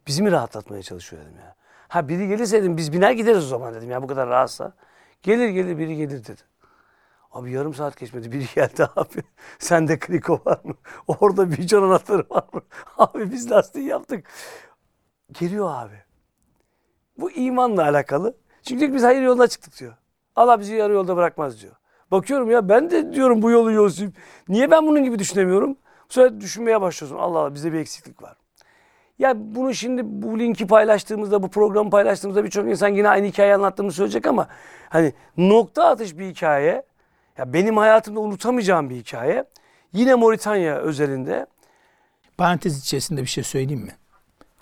Bizi 0.07 0.23
mi 0.23 0.33
rahatlatmaya 0.33 0.83
çalışıyor 0.83 1.23
dedim 1.23 1.37
ya. 1.39 1.55
Ha 1.89 2.09
biri 2.09 2.29
gelirse 2.29 2.63
dedim 2.63 2.77
biz 2.77 2.93
biner 2.93 3.13
gideriz 3.13 3.45
o 3.45 3.49
zaman 3.49 3.75
dedim 3.75 3.91
ya 3.91 4.03
bu 4.03 4.07
kadar 4.07 4.29
rahatsa. 4.29 4.73
Gelir 5.23 5.49
gelir 5.49 5.79
biri 5.79 5.97
gelir 5.97 6.25
dedi. 6.27 6.41
Abi 7.33 7.53
yarım 7.53 7.75
saat 7.75 7.97
geçmedi 7.97 8.33
biri 8.33 8.45
geldi 8.55 8.85
abi. 8.97 9.23
Sende 9.59 9.99
kriko 9.99 10.41
var 10.45 10.61
mı? 10.65 10.75
Orada 11.09 11.51
bijon 11.51 11.83
anahtarı 11.83 12.27
var 12.31 12.45
mı? 12.53 12.61
Abi 12.99 13.31
biz 13.31 13.51
lastiği 13.51 13.87
yaptık. 13.87 14.27
Geliyor 15.33 15.71
abi. 15.75 16.03
Bu 17.19 17.31
imanla 17.31 17.83
alakalı. 17.83 18.37
Çünkü 18.63 18.95
biz 18.95 19.03
hayır 19.03 19.23
yoluna 19.23 19.47
çıktık 19.47 19.81
diyor. 19.81 19.95
Allah 20.37 20.61
bizi 20.61 20.75
yarı 20.75 20.93
yolda 20.93 21.17
bırakmaz 21.17 21.63
diyor. 21.63 21.75
Bakıyorum 22.11 22.51
ya 22.51 22.69
ben 22.69 22.91
de 22.91 23.13
diyorum 23.13 23.43
bu 23.43 23.51
yolu 23.51 23.73
yolcuyum. 23.73 24.13
Niye 24.49 24.71
ben 24.71 24.87
bunun 24.87 25.05
gibi 25.05 25.19
düşünemiyorum? 25.19 25.77
Bu 26.09 26.13
sefer 26.13 26.41
düşünmeye 26.41 26.81
başlıyorsun. 26.81 27.19
Allah 27.19 27.39
Allah 27.39 27.55
bizde 27.55 27.73
bir 27.73 27.79
eksiklik 27.79 28.23
var. 28.23 28.37
Ya 29.19 29.33
bunu 29.37 29.75
şimdi 29.75 30.03
bu 30.05 30.39
linki 30.39 30.67
paylaştığımızda, 30.67 31.43
bu 31.43 31.51
programı 31.51 31.91
paylaştığımızda 31.91 32.45
birçok 32.45 32.69
insan 32.69 32.89
yine 32.89 33.09
aynı 33.09 33.27
hikayeyi 33.27 33.55
anlattığımı 33.55 33.93
söyleyecek 33.93 34.27
ama 34.27 34.49
hani 34.89 35.13
nokta 35.37 35.85
atış 35.85 36.19
bir 36.19 36.27
hikaye, 36.27 36.83
ya 37.39 37.53
benim 37.53 37.77
hayatımda 37.77 38.21
unutamayacağım 38.21 38.91
bir 38.91 38.97
hikaye. 38.97 39.45
Yine 39.93 40.15
Moritanya 40.15 40.77
özelinde. 40.77 41.47
Parantez 42.39 42.79
içerisinde 42.83 43.21
bir 43.21 43.27
şey 43.27 43.45
söyleyeyim 43.45 43.83
mi? 43.83 43.97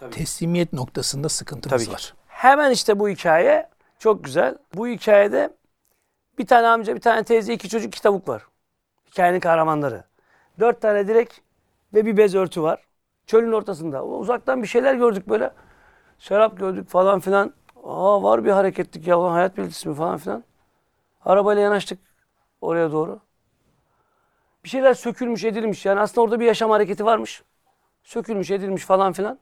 Tabii. 0.00 0.10
Teslimiyet 0.10 0.72
noktasında 0.72 1.28
sıkıntımız 1.28 1.84
Tabii 1.84 1.94
var. 1.94 2.14
Hemen 2.26 2.70
işte 2.70 2.98
bu 2.98 3.08
hikaye 3.08 3.68
çok 3.98 4.24
güzel. 4.24 4.58
Bu 4.74 4.88
hikayede 4.88 5.50
bir 6.38 6.46
tane 6.46 6.66
amca, 6.66 6.94
bir 6.94 7.00
tane 7.00 7.24
teyze, 7.24 7.52
iki 7.54 7.68
çocuk, 7.68 7.88
iki 7.88 8.02
tavuk 8.02 8.28
var. 8.28 8.42
Hikayenin 9.10 9.40
kahramanları. 9.40 10.04
Dört 10.60 10.80
tane 10.80 11.08
direk 11.08 11.42
ve 11.94 12.06
bir 12.06 12.16
bez 12.16 12.34
örtü 12.34 12.62
var. 12.62 12.84
Çölün 13.26 13.52
ortasında. 13.52 14.04
Uzaktan 14.04 14.62
bir 14.62 14.68
şeyler 14.68 14.94
gördük 14.94 15.28
böyle. 15.28 15.52
Şarap 16.18 16.58
gördük 16.58 16.88
falan 16.88 17.20
filan. 17.20 17.52
Aa 17.84 18.22
var 18.22 18.44
bir 18.44 18.50
hareketlik 18.50 19.06
ya. 19.06 19.22
Hayat 19.22 19.56
belirtisi 19.56 19.88
mi 19.88 19.94
falan 19.94 20.18
filan. 20.18 20.44
Arabayla 21.24 21.62
yanaştık 21.62 21.98
oraya 22.60 22.92
doğru. 22.92 23.20
Bir 24.64 24.68
şeyler 24.68 24.94
sökülmüş 24.94 25.44
edilmiş. 25.44 25.86
Yani 25.86 26.00
aslında 26.00 26.20
orada 26.20 26.40
bir 26.40 26.44
yaşam 26.44 26.70
hareketi 26.70 27.04
varmış. 27.04 27.42
Sökülmüş 28.02 28.50
edilmiş 28.50 28.84
falan 28.84 29.12
filan. 29.12 29.38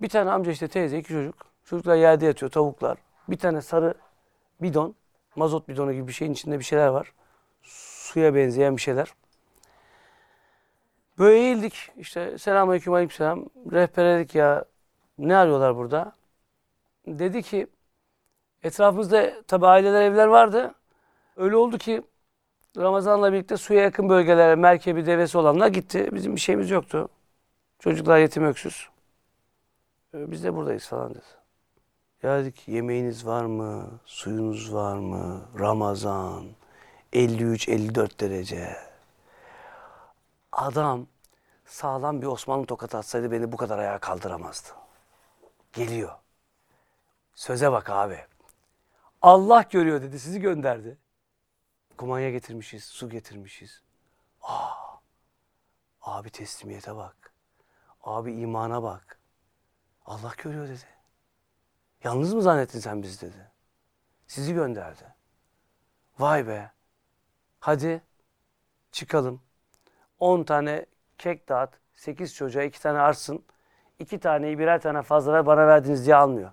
Bir 0.00 0.08
tane 0.08 0.30
amca 0.30 0.52
işte 0.52 0.68
teyze 0.68 0.98
iki 0.98 1.08
çocuk. 1.08 1.46
Çocuklar 1.64 1.96
yerde 1.96 2.26
yatıyor 2.26 2.50
tavuklar. 2.50 2.98
Bir 3.28 3.38
tane 3.38 3.62
sarı 3.62 3.94
bidon. 4.62 4.94
Mazot 5.36 5.68
bidonu 5.68 5.92
gibi 5.92 6.08
bir 6.08 6.12
şeyin 6.12 6.32
içinde 6.32 6.58
bir 6.58 6.64
şeyler 6.64 6.88
var. 6.88 7.12
Suya 7.62 8.34
benzeyen 8.34 8.76
bir 8.76 8.82
şeyler. 8.82 9.14
Böyle 11.18 11.36
eğildik. 11.38 11.90
İşte 11.96 12.38
selamünaleyküm 12.38 12.92
aleykümselam. 12.92 13.46
Rehber 13.72 14.18
dedik 14.18 14.34
ya 14.34 14.64
ne 15.18 15.36
arıyorlar 15.36 15.76
burada? 15.76 16.12
Dedi 17.06 17.42
ki 17.42 17.66
etrafımızda 18.62 19.42
tabi 19.42 19.66
aileler 19.66 20.02
evler 20.02 20.26
vardı. 20.26 20.74
Öyle 21.36 21.56
oldu 21.56 21.78
ki 21.78 22.02
Ramazan'la 22.78 23.32
birlikte 23.32 23.56
suya 23.56 23.82
yakın 23.82 24.08
bölgelere 24.08 24.54
merkebi 24.56 25.06
devesi 25.06 25.38
olanlar 25.38 25.68
gitti. 25.68 26.08
Bizim 26.12 26.36
bir 26.36 26.40
şeyimiz 26.40 26.70
yoktu. 26.70 27.08
Çocuklar 27.78 28.18
yetim 28.18 28.44
öksüz. 28.44 28.88
Ee, 30.14 30.30
Biz 30.30 30.44
de 30.44 30.54
buradayız 30.54 30.86
falan 30.88 31.10
dedi. 31.14 31.24
Ya 32.22 32.38
dedik 32.40 32.68
yemeğiniz 32.68 33.26
var 33.26 33.44
mı? 33.44 34.00
Suyunuz 34.06 34.74
var 34.74 34.96
mı? 34.96 35.42
Ramazan. 35.58 36.46
53-54 37.12 38.20
derece. 38.20 38.76
Adam 40.52 41.06
sağlam 41.66 42.22
bir 42.22 42.26
Osmanlı 42.26 42.66
tokat 42.66 42.94
atsaydı 42.94 43.32
beni 43.32 43.52
bu 43.52 43.56
kadar 43.56 43.78
ayağa 43.78 43.98
kaldıramazdı. 43.98 44.68
Geliyor. 45.72 46.12
Söze 47.34 47.72
bak 47.72 47.90
abi. 47.90 48.18
Allah 49.22 49.64
görüyor 49.70 50.02
dedi 50.02 50.18
sizi 50.20 50.40
gönderdi. 50.40 50.98
Kumanya 51.96 52.30
getirmişiz, 52.30 52.84
su 52.84 53.10
getirmişiz. 53.10 53.82
Aa, 54.42 54.70
abi 56.02 56.30
teslimiyete 56.30 56.96
bak. 56.96 57.32
Abi 58.02 58.32
imana 58.32 58.82
bak. 58.82 59.18
Allah 60.06 60.32
görüyor 60.38 60.68
dedi. 60.68 60.86
Yalnız 62.04 62.34
mı 62.34 62.42
zannettin 62.42 62.80
sen 62.80 63.02
bizi 63.02 63.20
dedi. 63.26 63.50
Sizi 64.26 64.54
gönderdi. 64.54 65.14
Vay 66.18 66.46
be. 66.46 66.70
Hadi 67.60 68.02
çıkalım. 68.92 69.42
10 70.18 70.44
tane 70.44 70.86
kek 71.18 71.48
dağıt. 71.48 71.70
8 71.94 72.34
çocuğa 72.34 72.62
2 72.62 72.80
tane 72.80 72.98
arsın. 72.98 73.44
2 73.98 74.20
taneyi 74.20 74.58
birer 74.58 74.80
tane 74.80 75.02
fazla 75.02 75.32
ver 75.32 75.46
bana 75.46 75.66
verdiniz 75.66 76.06
diye 76.06 76.16
almıyor. 76.16 76.52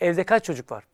Evde 0.00 0.24
kaç 0.26 0.44
çocuk 0.44 0.72
var? 0.72 0.87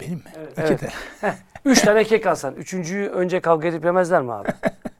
Benim 0.00 0.14
mi? 0.14 0.32
Evet, 0.36 0.52
İki 0.52 0.62
evet. 0.62 0.80
de. 0.82 1.34
Üç 1.64 1.80
tane 1.80 2.04
kek 2.04 2.26
alsan. 2.26 2.54
Üçüncüyü 2.54 3.08
önce 3.08 3.40
kavga 3.40 3.68
edip 3.68 3.84
yemezler 3.84 4.22
mi 4.22 4.32
abi? 4.32 4.48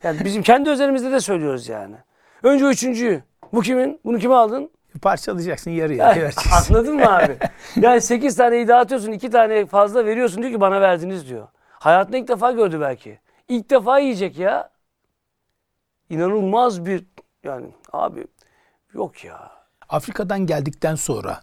Yani 0.02 0.24
bizim 0.24 0.42
kendi 0.42 0.70
özelimizde 0.70 1.12
de 1.12 1.20
söylüyoruz 1.20 1.68
yani. 1.68 1.96
Önce 2.42 2.64
üçüncüyü. 2.64 3.22
Bu 3.52 3.60
kimin? 3.60 4.00
Bunu 4.04 4.18
kime 4.18 4.34
aldın? 4.34 4.70
Parçalayacaksın 5.02 5.70
yarı 5.70 5.94
yarıya 5.94 6.22
vereceksin. 6.22 6.50
Anladın 6.74 6.94
mı 6.96 7.16
abi? 7.16 7.36
Yani 7.80 8.00
8 8.00 8.36
taneyi 8.36 8.68
dağıtıyorsun, 8.68 9.12
2 9.12 9.30
tane 9.30 9.66
fazla 9.66 10.04
veriyorsun 10.06 10.42
diyor 10.42 10.52
ki 10.54 10.60
bana 10.60 10.80
verdiniz 10.80 11.28
diyor. 11.28 11.48
Hayatında 11.70 12.16
ilk 12.16 12.28
defa 12.28 12.52
gördü 12.52 12.80
belki. 12.80 13.18
İlk 13.48 13.70
defa 13.70 13.98
yiyecek 13.98 14.38
ya. 14.38 14.70
İnanılmaz 16.10 16.86
bir 16.86 17.04
yani 17.44 17.66
abi 17.92 18.26
yok 18.94 19.24
ya. 19.24 19.50
Afrika'dan 19.88 20.46
geldikten 20.46 20.94
sonra 20.94 21.40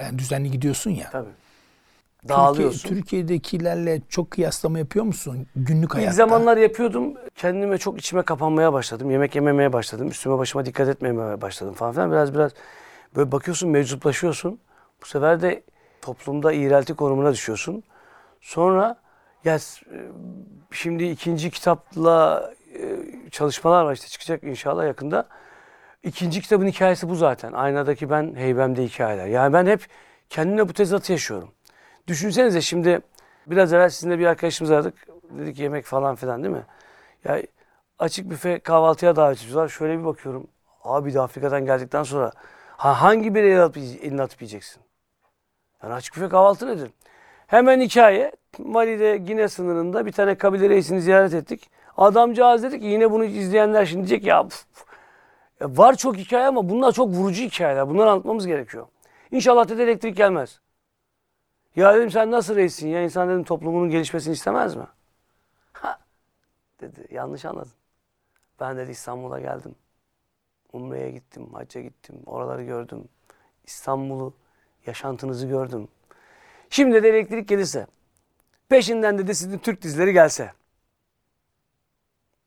yani 0.00 0.18
düzenli 0.18 0.50
gidiyorsun 0.50 0.90
ya. 0.90 1.10
Tabii. 1.10 1.28
Türkiye, 2.24 2.38
Dağılıyorsun. 2.38 2.88
Türkiye'dekilerle 2.88 4.00
çok 4.08 4.30
kıyaslama 4.30 4.78
yapıyor 4.78 5.04
musun 5.04 5.46
günlük 5.56 5.94
hayatta? 5.94 6.10
İlk 6.10 6.16
zamanlar 6.16 6.56
yapıyordum. 6.56 7.14
Kendime 7.34 7.78
çok 7.78 7.98
içime 7.98 8.22
kapanmaya 8.22 8.72
başladım. 8.72 9.10
Yemek 9.10 9.34
yememeye 9.34 9.72
başladım. 9.72 10.08
Üstüme 10.08 10.38
başıma 10.38 10.66
dikkat 10.66 10.88
etmemeye 10.88 11.40
başladım 11.40 11.74
falan 11.74 11.92
filan. 11.92 12.12
Biraz 12.12 12.34
biraz 12.34 12.52
böyle 13.16 13.32
bakıyorsun 13.32 13.70
mevcutlaşıyorsun. 13.70 14.58
Bu 15.02 15.06
sefer 15.06 15.42
de 15.42 15.62
toplumda 16.02 16.52
iğrelti 16.52 16.94
konumuna 16.94 17.32
düşüyorsun. 17.32 17.82
Sonra 18.40 18.96
ya 19.44 19.54
e, 19.54 19.60
şimdi 20.70 21.04
ikinci 21.04 21.50
kitapla 21.50 22.50
e, 22.74 22.96
çalışmalar 23.30 23.84
var 23.84 23.92
işte 23.92 24.08
çıkacak 24.08 24.42
inşallah 24.42 24.86
yakında. 24.86 25.28
İkinci 26.02 26.40
kitabın 26.40 26.66
hikayesi 26.66 27.08
bu 27.08 27.14
zaten. 27.14 27.52
Aynadaki 27.52 28.10
ben, 28.10 28.34
heybemde 28.36 28.84
hikayeler. 28.84 29.26
Yani 29.26 29.52
ben 29.52 29.66
hep 29.66 29.86
kendimle 30.30 30.68
bu 30.68 30.72
tezatı 30.72 31.12
yaşıyorum. 31.12 31.48
Düşünsenize 32.06 32.60
şimdi 32.60 33.00
biraz 33.46 33.72
evvel 33.72 33.88
sizinle 33.88 34.18
bir 34.18 34.26
arkadaşımız 34.26 34.70
aradık. 34.70 34.94
Dedik 35.30 35.58
yemek 35.58 35.84
falan 35.84 36.14
filan 36.14 36.42
değil 36.42 36.54
mi? 36.54 36.64
Ya 37.24 37.42
açık 37.98 38.30
büfe 38.30 38.58
kahvaltıya 38.58 39.16
davetimiz 39.16 39.56
var. 39.56 39.68
Şöyle 39.68 39.98
bir 39.98 40.04
bakıyorum. 40.04 40.46
Abi 40.84 41.14
de 41.14 41.20
Afrika'dan 41.20 41.64
geldikten 41.64 42.02
sonra 42.02 42.32
ha, 42.76 43.02
hangi 43.02 43.34
bir 43.34 43.42
eline 43.42 43.60
atıp, 43.62 43.76
eline 43.76 44.22
atıp 44.22 44.42
yiyeceksin? 44.42 44.82
Yani 45.82 45.94
açık 45.94 46.16
büfe 46.16 46.28
kahvaltı 46.28 46.66
nedir? 46.66 46.90
Hemen 47.46 47.80
hikaye. 47.80 48.32
Mali'de 48.58 49.16
Gine 49.16 49.48
sınırında 49.48 50.06
bir 50.06 50.12
tane 50.12 50.34
kabile 50.34 50.68
reisini 50.68 51.00
ziyaret 51.00 51.34
ettik. 51.34 51.70
Adamcağız 51.96 52.62
dedi 52.62 52.80
ki 52.80 52.86
yine 52.86 53.10
bunu 53.10 53.24
izleyenler 53.24 53.86
şimdi 53.86 54.08
diyecek 54.08 54.26
ya, 54.26 54.48
pf, 54.48 54.64
ya 55.60 55.68
var 55.76 55.94
çok 55.94 56.16
hikaye 56.16 56.46
ama 56.46 56.68
bunlar 56.68 56.92
çok 56.92 57.08
vurucu 57.08 57.42
hikayeler. 57.42 57.88
Bunları 57.88 58.10
anlatmamız 58.10 58.46
gerekiyor. 58.46 58.86
İnşallah 59.30 59.68
dedi 59.68 59.82
elektrik 59.82 60.16
gelmez. 60.16 60.60
Ya 61.76 61.94
dedim 61.94 62.10
sen 62.10 62.30
nasıl 62.30 62.56
reissin 62.56 62.88
ya? 62.88 63.02
İnsan 63.02 63.28
dedim 63.28 63.44
toplumunun 63.44 63.90
gelişmesini 63.90 64.32
istemez 64.32 64.76
mi? 64.76 64.86
Ha 65.72 65.98
dedi 66.80 67.06
yanlış 67.10 67.44
anladın. 67.44 67.72
Ben 68.60 68.76
dedi 68.76 68.90
İstanbul'a 68.90 69.40
geldim. 69.40 69.74
Umre'ye 70.72 71.10
gittim, 71.10 71.54
hacca 71.54 71.80
gittim. 71.80 72.16
Oraları 72.26 72.64
gördüm. 72.64 73.08
İstanbul'u, 73.64 74.34
yaşantınızı 74.86 75.46
gördüm. 75.46 75.88
Şimdi 76.70 77.02
de 77.02 77.08
elektrik 77.08 77.48
gelirse, 77.48 77.86
peşinden 78.68 79.18
de, 79.18 79.26
de 79.26 79.34
sizin 79.34 79.58
Türk 79.58 79.82
dizileri 79.82 80.12
gelse. 80.12 80.52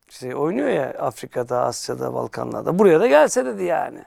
İşte 0.08 0.36
oynuyor 0.36 0.68
ya 0.68 0.90
Afrika'da, 0.90 1.60
Asya'da, 1.60 2.14
Balkanlarda. 2.14 2.78
Buraya 2.78 3.00
da 3.00 3.06
gelse 3.06 3.44
dedi 3.46 3.64
yani. 3.64 4.04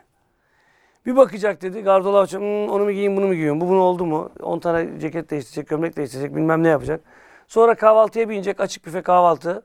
Bir 1.05 1.15
bakacak 1.15 1.61
dedi. 1.61 1.81
Gardırobu 1.81 2.17
açacak. 2.17 2.41
"Hmm, 2.41 2.69
onu 2.69 2.83
mu 2.83 2.91
giyeyim 2.91 3.17
bunu 3.17 3.27
mu 3.27 3.33
giyiyorum? 3.33 3.61
Bu 3.61 3.69
bunu 3.69 3.79
oldu 3.79 4.05
mu? 4.05 4.31
10 4.39 4.59
tane 4.59 4.99
ceket 4.99 5.29
değiştirecek, 5.29 5.69
gömlek 5.69 5.97
değiştirecek 5.97 6.35
bilmem 6.35 6.63
ne 6.63 6.67
yapacak. 6.67 7.01
Sonra 7.47 7.75
kahvaltıya 7.75 8.29
binecek. 8.29 8.59
Açık 8.59 8.85
büfe 8.85 9.01
kahvaltı. 9.01 9.63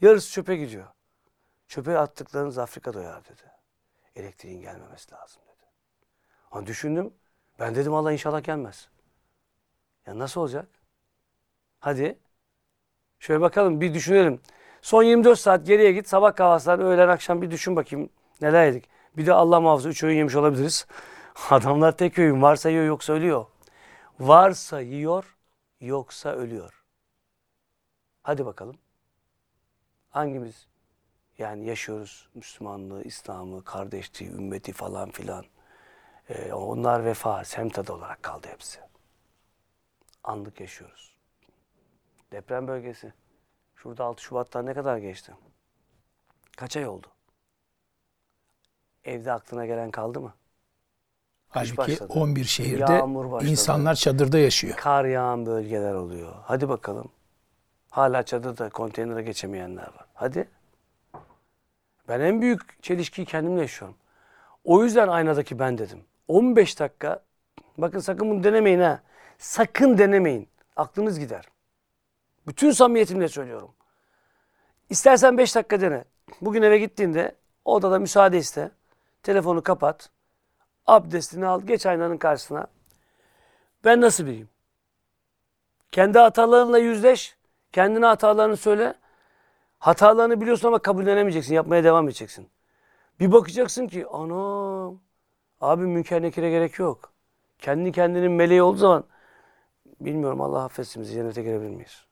Yarısı 0.00 0.32
çöpe 0.32 0.56
gidiyor. 0.56 0.86
Çöpe 1.68 1.98
attıklarınız 1.98 2.58
Afrika 2.58 2.94
doyar 2.94 3.24
dedi. 3.24 3.42
Elektriğin 4.16 4.60
gelmemesi 4.60 5.12
lazım 5.12 5.42
dedi. 5.42 5.66
Hani 6.50 6.66
düşündüm. 6.66 7.14
Ben 7.58 7.74
dedim 7.74 7.94
Allah 7.94 8.12
inşallah 8.12 8.44
gelmez. 8.44 8.88
Ya 10.06 10.18
nasıl 10.18 10.40
olacak? 10.40 10.68
Hadi. 11.80 12.18
Şöyle 13.18 13.40
bakalım 13.40 13.80
bir 13.80 13.94
düşünelim. 13.94 14.40
Son 14.82 15.02
24 15.02 15.38
saat 15.38 15.66
geriye 15.66 15.92
git. 15.92 16.08
Sabah 16.08 16.36
kahvaltıdan 16.36 16.80
öğlen 16.80 17.08
akşam 17.08 17.42
bir 17.42 17.50
düşün 17.50 17.76
bakayım 17.76 18.10
neler 18.40 18.66
yedik. 18.66 18.95
Bir 19.16 19.26
de 19.26 19.32
Allah 19.32 19.60
muhafaza 19.60 19.88
3 19.88 20.04
öğün 20.04 20.16
yemiş 20.16 20.34
olabiliriz. 20.34 20.86
Adamlar 21.50 21.96
tek 21.96 22.18
öğün 22.18 22.42
varsa 22.42 22.70
yiyor 22.70 22.84
yoksa 22.84 23.12
ölüyor. 23.12 23.46
Varsa 24.20 24.80
yiyor 24.80 25.36
yoksa 25.80 26.30
ölüyor. 26.30 26.84
Hadi 28.22 28.46
bakalım. 28.46 28.78
Hangimiz 30.10 30.66
yani 31.38 31.66
yaşıyoruz 31.66 32.28
Müslümanlığı, 32.34 33.02
İslam'ı, 33.02 33.64
kardeşliği, 33.64 34.30
ümmeti 34.30 34.72
falan 34.72 35.10
filan. 35.10 35.44
Ee, 36.28 36.52
onlar 36.52 37.04
vefa, 37.04 37.44
semtada 37.44 37.94
olarak 37.94 38.22
kaldı 38.22 38.48
hepsi. 38.50 38.80
Anlık 40.24 40.60
yaşıyoruz. 40.60 41.16
Deprem 42.32 42.68
bölgesi. 42.68 43.12
Şurada 43.76 44.04
6 44.04 44.22
Şubat'tan 44.22 44.66
ne 44.66 44.74
kadar 44.74 44.98
geçti? 44.98 45.34
Kaç 46.56 46.76
ay 46.76 46.86
oldu? 46.86 47.15
Evde 49.06 49.32
aklına 49.32 49.66
gelen 49.66 49.90
kaldı 49.90 50.20
mı? 50.20 50.34
Halbuki 51.48 51.76
başladı. 51.76 52.12
11 52.12 52.44
şehirde 52.44 53.02
insanlar 53.48 53.94
çadırda 53.94 54.38
yaşıyor. 54.38 54.76
Kar 54.76 55.04
yağan 55.04 55.46
bölgeler 55.46 55.94
oluyor. 55.94 56.34
Hadi 56.42 56.68
bakalım. 56.68 57.08
Hala 57.90 58.22
çadırda 58.22 58.68
konteynere 58.68 59.22
geçemeyenler 59.22 59.82
var. 59.82 60.06
Hadi. 60.14 60.48
Ben 62.08 62.20
en 62.20 62.40
büyük 62.42 62.82
çelişkiyi 62.82 63.24
kendimle 63.24 63.60
yaşıyorum. 63.60 63.96
O 64.64 64.84
yüzden 64.84 65.08
aynadaki 65.08 65.58
ben 65.58 65.78
dedim. 65.78 66.04
15 66.28 66.80
dakika. 66.80 67.20
Bakın 67.78 67.98
sakın 67.98 68.30
bunu 68.30 68.44
denemeyin 68.44 68.80
ha. 68.80 69.00
Sakın 69.38 69.98
denemeyin. 69.98 70.48
Aklınız 70.76 71.18
gider. 71.18 71.44
Bütün 72.46 72.70
samimiyetimle 72.70 73.28
söylüyorum. 73.28 73.70
İstersen 74.90 75.38
5 75.38 75.54
dakika 75.54 75.80
dene. 75.80 76.04
Bugün 76.40 76.62
eve 76.62 76.78
gittiğinde 76.78 77.34
odada 77.64 77.98
müsaade 77.98 78.38
iste. 78.38 78.70
Telefonu 79.26 79.62
kapat. 79.62 80.10
Abdestini 80.86 81.46
al. 81.46 81.60
Geç 81.62 81.86
aynanın 81.86 82.16
karşısına. 82.16 82.66
Ben 83.84 84.00
nasıl 84.00 84.26
biriyim? 84.26 84.48
Kendi 85.92 86.18
hatalarınla 86.18 86.78
yüzleş. 86.78 87.36
Kendine 87.72 88.06
hatalarını 88.06 88.56
söyle. 88.56 88.94
Hatalarını 89.78 90.40
biliyorsun 90.40 90.68
ama 90.68 90.78
kabullenemeyeceksin. 90.78 91.54
Yapmaya 91.54 91.84
devam 91.84 92.04
edeceksin. 92.08 92.48
Bir 93.20 93.32
bakacaksın 93.32 93.86
ki 93.86 94.06
anam 94.06 95.00
abi 95.60 95.82
münker 95.82 96.22
nekire 96.22 96.50
gerek 96.50 96.78
yok. 96.78 97.12
Kendi 97.58 97.92
kendinin 97.92 98.32
meleği 98.32 98.62
olduğu 98.62 98.78
zaman 98.78 99.04
bilmiyorum 100.00 100.40
Allah 100.40 100.64
affetsin 100.64 101.02
bizi 101.02 101.14
cennete 101.14 101.42
girebilir 101.42 101.70
miyiz? 101.70 102.04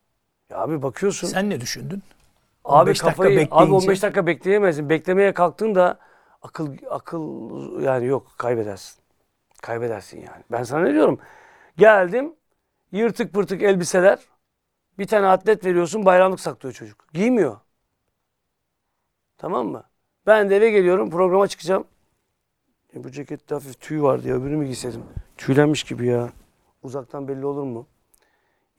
Ya 0.50 0.58
abi 0.58 0.82
bakıyorsun. 0.82 1.28
Sen 1.28 1.50
ne 1.50 1.60
düşündün? 1.60 2.02
Abi 2.64 2.80
15 2.90 2.98
dakika 3.02 3.10
kafayı, 3.10 3.38
abi 3.38 3.44
bekleyince- 3.44 3.74
15 3.74 4.02
dakika 4.02 4.26
bekleyemezsin. 4.26 4.88
Beklemeye 4.88 5.34
kalktığında 5.34 5.98
akıl 6.44 6.76
akıl 6.90 7.40
yani 7.80 8.06
yok 8.06 8.34
kaybedersin. 8.38 9.02
Kaybedersin 9.62 10.18
yani. 10.20 10.44
Ben 10.52 10.62
sana 10.62 10.80
ne 10.82 10.92
diyorum? 10.94 11.18
Geldim 11.76 12.34
yırtık 12.92 13.32
pırtık 13.32 13.62
elbiseler. 13.62 14.18
Bir 14.98 15.06
tane 15.06 15.26
atlet 15.26 15.64
veriyorsun 15.64 16.06
bayramlık 16.06 16.40
saklıyor 16.40 16.74
çocuk. 16.74 17.06
Giymiyor. 17.14 17.56
Tamam 19.38 19.68
mı? 19.68 19.84
Ben 20.26 20.50
de 20.50 20.56
eve 20.56 20.70
geliyorum 20.70 21.10
programa 21.10 21.48
çıkacağım. 21.48 21.84
E 22.96 23.04
bu 23.04 23.10
cekette 23.10 23.54
hafif 23.54 23.80
tüy 23.80 24.02
var 24.02 24.22
diye 24.22 24.34
öbürünü 24.34 24.56
mü 24.56 24.64
giyseydim? 24.66 25.04
Tüylenmiş 25.36 25.84
gibi 25.84 26.06
ya. 26.06 26.32
Uzaktan 26.82 27.28
belli 27.28 27.46
olur 27.46 27.62
mu? 27.62 27.86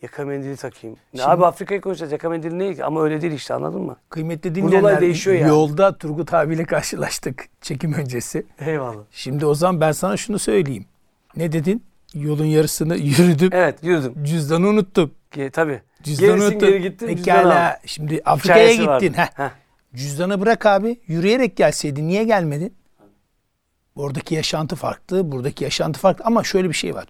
Yaka 0.06 0.26
mendili 0.26 0.56
takayım. 0.56 0.98
Ne 1.14 1.20
Şimdi- 1.20 1.32
abi 1.32 1.46
Afrika'yı 1.46 1.82
konuşacağız. 1.82 2.12
Yaka 2.12 2.30
mendili 2.30 2.60
ne? 2.60 2.84
Ama 2.84 3.04
öyle 3.04 3.22
değil 3.22 3.34
işte 3.34 3.54
anladın 3.54 3.82
mı? 3.82 3.96
Kıymetli 4.10 4.50
olay 4.50 4.56
dinleyenler 4.56 5.02
değişiyor 5.02 5.36
yani. 5.36 5.50
yolda 5.50 5.98
Turgut 5.98 6.34
abiyle 6.34 6.66
karşılaştık 6.66 7.46
çekim 7.62 7.94
öncesi. 7.94 8.46
Eyvallah. 8.60 9.04
Şimdi 9.12 9.46
o 9.46 9.54
zaman 9.56 9.82
ben 9.82 9.92
sana 9.92 10.18
şunu 10.18 10.40
söyleyeyim. 10.40 10.86
Ne 11.36 11.52
dedin? 11.52 11.84
Yolun 12.14 12.46
yarısını 12.46 12.98
yürüdüm. 12.98 13.50
Evet 13.54 13.80
yürüdüm. 13.84 14.24
Cüzdanı 14.24 14.68
unuttum. 14.68 15.12
Ge- 15.32 15.52
tabii. 15.52 15.82
Cüzdanı 16.04 16.28
Gerisin 16.28 16.52
unuttum. 16.52 16.70
geri 16.70 16.84
cüzdanı 16.98 17.16
Pekala. 17.16 17.68
aldım. 17.70 17.80
Şimdi 17.86 18.22
Afrika'ya 18.26 18.74
gittin. 18.74 19.14
Heh. 19.14 19.28
Heh. 19.40 19.50
Cüzdanı 19.96 20.42
bırak 20.42 20.66
abi. 20.66 21.00
Yürüyerek 21.08 21.58
gelseydin. 21.58 22.08
Niye 22.08 22.24
gelmedin? 22.24 22.74
Oradaki 23.96 24.36
yaşantı 24.36 24.76
farklı, 24.76 25.32
buradaki 25.32 25.64
yaşantı 25.64 26.00
farklı 26.00 26.26
ama 26.26 26.44
şöyle 26.44 26.70
bir 26.70 26.74
şey 26.74 26.96
var. 26.96 27.06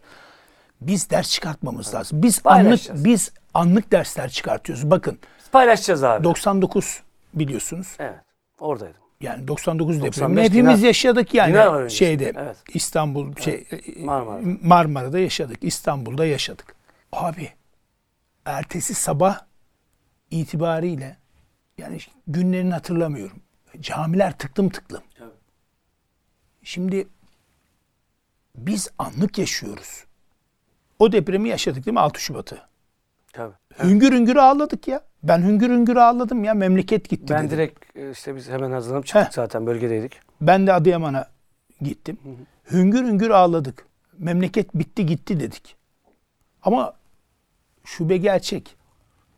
Biz 0.87 1.09
ders 1.09 1.29
çıkartmamız 1.31 1.93
lazım. 1.93 2.23
Biz 2.23 2.41
anlık 2.45 2.81
biz 2.93 3.31
anlık 3.53 3.91
dersler 3.91 4.29
çıkartıyoruz. 4.29 4.91
Bakın 4.91 5.19
Biz 5.39 5.49
paylaşacağız 5.49 6.03
abi. 6.03 6.23
99 6.23 7.01
biliyorsunuz. 7.33 7.95
evet. 7.99 8.19
Oradaydım. 8.59 9.01
Yani 9.21 9.47
99 9.47 9.95
depremini 9.95 10.37
95 10.37 10.45
hepimiz 10.45 10.83
yaşadık 10.83 11.33
yani 11.33 11.53
Dinar 11.53 11.89
şeyde 11.89 12.33
Evet. 12.37 12.57
İstanbul 12.73 13.35
şey 13.35 13.67
Marmara'da. 13.97 14.47
Marmara'da 14.63 15.19
yaşadık. 15.19 15.57
İstanbul'da 15.61 16.25
yaşadık. 16.25 16.75
Abi 17.11 17.49
ertesi 18.45 18.93
sabah 18.93 19.39
itibariyle 20.31 21.17
yani 21.77 21.97
günlerini 22.27 22.73
hatırlamıyorum. 22.73 23.41
Camiler 23.79 24.37
tıklım 24.37 24.69
tıklım. 24.69 25.03
Tabii. 25.17 25.29
Şimdi 26.63 27.07
biz 28.55 28.89
anlık 28.97 29.37
yaşıyoruz. 29.37 30.03
O 30.99 31.11
depremi 31.11 31.49
yaşadık 31.49 31.85
değil 31.85 31.93
mi 31.93 31.99
6 31.99 32.21
Şubat'ı? 32.21 32.61
Tabii. 33.33 33.53
Hüngür 33.83 34.11
hüngür 34.13 34.35
ağladık 34.35 34.87
ya. 34.87 35.01
Ben 35.23 35.41
hüngür 35.41 35.69
hüngür 35.69 35.95
ağladım 35.95 36.43
ya. 36.43 36.53
Memleket 36.53 37.09
gitti 37.09 37.33
Ben 37.33 37.39
dedim. 37.45 37.57
direkt 37.57 37.97
e, 37.97 38.11
işte 38.11 38.35
biz 38.35 38.49
hemen 38.49 38.71
hazırlanıp 38.71 39.05
çıktık 39.05 39.25
Heh. 39.27 39.31
zaten 39.31 39.65
bölgedeydik. 39.65 40.19
Ben 40.41 40.67
de 40.67 40.73
Adıyaman'a 40.73 41.29
gittim. 41.81 42.17
Hüngür 42.71 43.03
hüngür 43.07 43.29
ağladık. 43.29 43.85
Memleket 44.17 44.73
bitti 44.75 45.05
gitti 45.05 45.39
dedik. 45.39 45.75
Ama 46.63 46.93
şube 47.85 48.17
gerçek. 48.17 48.75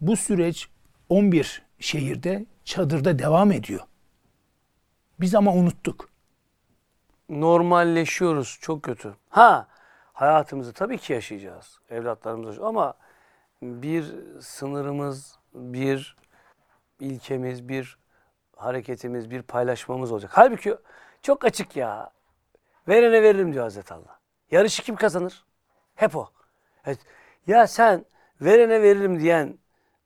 Bu 0.02 0.15
süreç 0.17 0.67
11 1.10 1.62
şehirde 1.80 2.46
çadırda 2.65 3.20
devam 3.20 3.52
ediyor. 3.52 3.82
Biz 5.20 5.36
ama 5.36 5.54
unuttuk. 5.54 6.10
Normalleşiyoruz. 7.30 8.58
Çok 8.62 8.84
kötü. 8.84 9.15
Ha 9.30 9.67
hayatımızı 10.17 10.73
tabii 10.73 10.97
ki 10.97 11.13
yaşayacağız. 11.13 11.80
Evlatlarımız 11.89 12.60
ama 12.60 12.93
bir 13.62 14.15
sınırımız, 14.41 15.39
bir 15.53 16.17
ilkemiz, 16.99 17.69
bir 17.69 17.97
hareketimiz, 18.56 19.32
bir 19.32 19.41
paylaşmamız 19.41 20.12
olacak. 20.12 20.32
Halbuki 20.34 20.75
çok 21.21 21.45
açık 21.45 21.75
ya. 21.75 22.12
Verene 22.88 23.23
veririm 23.23 23.53
diyor 23.53 23.63
Hazreti 23.63 23.93
Allah. 23.93 24.19
Yarışı 24.51 24.84
kim 24.84 24.95
kazanır? 24.95 25.45
Hep 25.95 26.15
o. 26.15 26.30
Evet. 26.86 26.99
Ya 27.47 27.67
sen 27.67 28.06
verene 28.41 28.82
veririm 28.82 29.19
diyen 29.19 29.58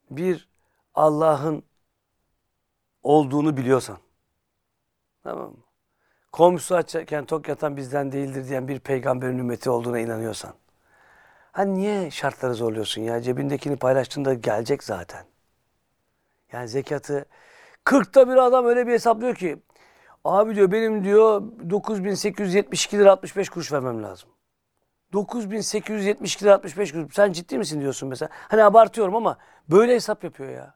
bir 0.10 0.50
Allah'ın 0.95 1.63
olduğunu 3.04 3.58
biliyorsan. 3.58 3.97
Tamam 5.24 5.50
mı? 5.50 5.63
Komşusu 6.32 6.76
açarken 6.76 7.26
tok 7.26 7.48
yatan 7.48 7.78
bizden 7.78 8.12
değildir 8.12 8.48
diyen 8.48 8.67
bir 8.67 8.80
peygamberin 8.80 9.38
ümmeti 9.38 9.70
olduğuna 9.70 10.00
inanıyorsan. 10.00 10.54
Ha 11.52 11.63
niye 11.63 12.12
şartları 12.12 12.54
zorluyorsun 12.54 13.02
ya? 13.02 13.22
Cebindekini 13.22 13.76
paylaştığında 13.76 14.34
gelecek 14.34 14.84
zaten. 14.84 15.26
Yani 16.52 16.67
zekatı 16.67 17.26
40'ta 17.86 18.30
bir 18.30 18.36
adam 18.36 18.65
öyle 18.65 18.88
bir 18.88 18.91
hesaplıyor 18.91 19.36
ki 19.36 19.58
abi 20.24 20.56
diyor 20.56 20.72
benim 20.72 21.04
diyor 21.04 21.41
9872 21.70 22.98
lira 22.98 23.12
65 23.12 23.50
kuruş 23.50 23.72
vermem 23.72 24.04
lazım. 24.04 24.30
9872 25.13 26.46
lira 26.46 26.54
65 26.54 26.91
kuruş. 26.91 27.15
Sen 27.15 27.32
ciddi 27.32 27.58
misin 27.58 27.82
diyorsun 27.82 28.10
mesela. 28.10 28.30
Hani 28.34 28.63
abartıyorum 28.63 29.15
ama 29.15 29.38
böyle 29.70 29.96
hesap 29.96 30.24
yapıyor 30.24 30.50
ya. 30.50 30.76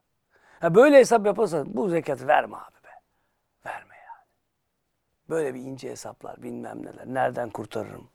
Ha 0.60 0.76
böyle 0.76 0.98
hesap 0.98 1.26
yaparsan 1.26 1.68
bu 1.78 1.90
zekatı 1.90 2.28
verme 2.28 2.58
abi. 2.58 2.75
Böyle 5.30 5.54
bir 5.56 5.60
ince 5.60 5.90
hesaplar 5.90 6.44
bilmem 6.44 6.86
neler. 6.86 7.06
Nereden 7.08 7.50
kurtarırım? 7.50 8.08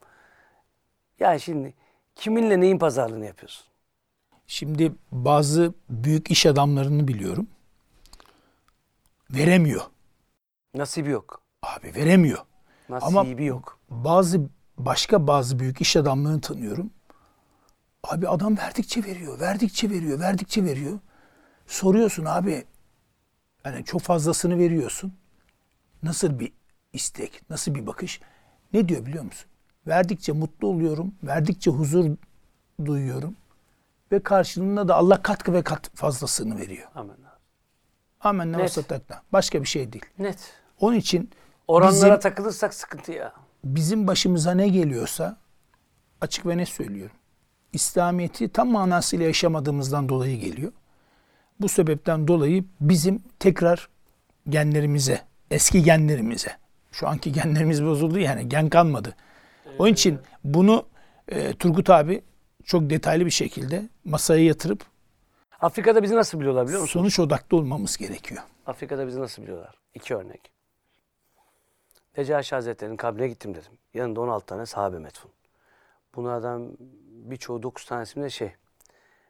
Ya 1.21 1.39
şimdi 1.39 1.75
kiminle 2.17 2.61
neyin 2.61 2.79
pazarlığını 2.79 3.27
yapıyorsun? 3.27 3.67
Şimdi 4.47 4.93
bazı 5.13 5.75
büyük 5.91 6.31
iş 6.31 6.47
adamlarını 6.47 7.09
biliyorum. 7.09 7.49
Veremiyor. 9.31 9.83
Nasibi 10.75 11.11
yok. 11.11 11.43
Abi 11.63 11.95
veremiyor. 11.95 12.39
Nasibi 12.89 13.19
Ama- 13.19 13.41
yok. 13.43 13.79
Bazı 13.91 14.41
başka 14.79 15.27
bazı 15.27 15.59
büyük 15.59 15.81
iş 15.81 15.97
adamlarını 15.97 16.41
tanıyorum. 16.41 16.91
Abi 18.05 18.29
adam 18.29 18.59
verdikçe 18.59 19.05
veriyor, 19.05 19.41
verdikçe 19.41 19.91
veriyor, 19.91 20.21
verdikçe 20.21 20.65
veriyor. 20.65 20.99
Soruyorsun 21.67 22.25
abi. 22.25 22.65
Yani 23.65 23.85
çok 23.85 24.01
fazlasını 24.01 24.59
veriyorsun. 24.59 25.15
Nasıl 26.03 26.39
bir 26.39 26.53
istek, 26.93 27.43
nasıl 27.51 27.75
bir 27.75 27.87
bakış? 27.87 28.21
Ne 28.73 28.89
diyor 28.89 29.07
biliyor 29.07 29.25
musun? 29.25 29.51
Verdikçe 29.87 30.33
mutlu 30.33 30.69
oluyorum, 30.69 31.15
verdikçe 31.23 31.71
huzur 31.71 32.17
duyuyorum 32.85 33.37
ve 34.13 34.23
karşılığında 34.23 34.89
da 34.89 34.95
Allah 34.97 35.23
katkı 35.23 35.53
ve 35.53 35.63
kat 35.63 35.91
fazlasını 35.97 36.59
veriyor. 36.59 36.89
Amen. 36.95 37.17
Amenna 38.21 38.59
ve 38.59 38.63
Net. 38.63 38.79
Başka 39.33 39.61
bir 39.63 39.67
şey 39.67 39.93
değil. 39.93 40.05
Net. 40.19 40.53
Onun 40.81 40.97
için 40.97 41.31
Oranlara 41.69 41.93
Bizim- 41.93 42.19
takılırsak 42.21 42.75
sıkıntı 42.75 43.13
ya. 43.13 43.33
bizim 43.65 44.07
başımıza 44.07 44.53
ne 44.55 44.69
geliyorsa 44.69 45.37
açık 46.21 46.47
ve 46.47 46.57
net 46.57 46.69
söylüyorum. 46.69 47.17
İslamiyet'i 47.73 48.49
tam 48.49 48.69
manasıyla 48.69 49.27
yaşamadığımızdan 49.27 50.09
dolayı 50.09 50.41
geliyor. 50.41 50.73
Bu 51.61 51.69
sebepten 51.69 52.29
dolayı 52.29 52.65
bizim 52.81 53.23
tekrar 53.39 53.89
genlerimize, 54.49 55.21
eski 55.51 55.83
genlerimize, 55.83 56.57
şu 56.93 57.09
anki 57.09 57.33
genlerimiz 57.33 57.85
bozuldu 57.85 58.19
yani 58.19 58.49
gen 58.49 58.69
kalmadı. 58.69 59.17
Onun 59.79 59.93
için 59.93 60.21
bunu 60.45 60.87
e, 61.29 61.53
Turgut 61.53 61.91
abi 61.91 62.23
çok 62.65 62.91
detaylı 62.91 63.27
bir 63.27 63.31
şekilde 63.31 63.89
masaya 64.05 64.45
yatırıp 64.45 64.85
Afrika'da 65.61 66.03
bizi 66.03 66.17
nasıl 66.17 66.41
biliyorlar 66.41 66.67
biliyor 66.67 66.81
musun? 66.81 67.01
sonuç 67.01 67.19
odaklı 67.19 67.57
olmamız 67.57 67.97
gerekiyor. 67.97 68.43
Afrika'da 68.67 69.07
bizi 69.07 69.21
nasıl 69.21 69.43
biliyorlar? 69.43 69.75
İki 69.95 70.15
örnek. 70.17 70.51
Necaşi 72.17 72.55
Hazretleri'nin 72.55 72.97
kabrine 72.97 73.29
gittim 73.29 73.55
dedim. 73.55 73.73
Yanında 73.95 74.21
16 74.21 74.47
tane 74.47 74.67
sahabe 74.67 74.99
metfun. 74.99 75.31
Bunlardan 76.15 76.77
birçoğu 77.11 77.63
9 77.63 77.85
tanesi 77.85 78.21
de 78.23 78.31
şey, 78.31 78.53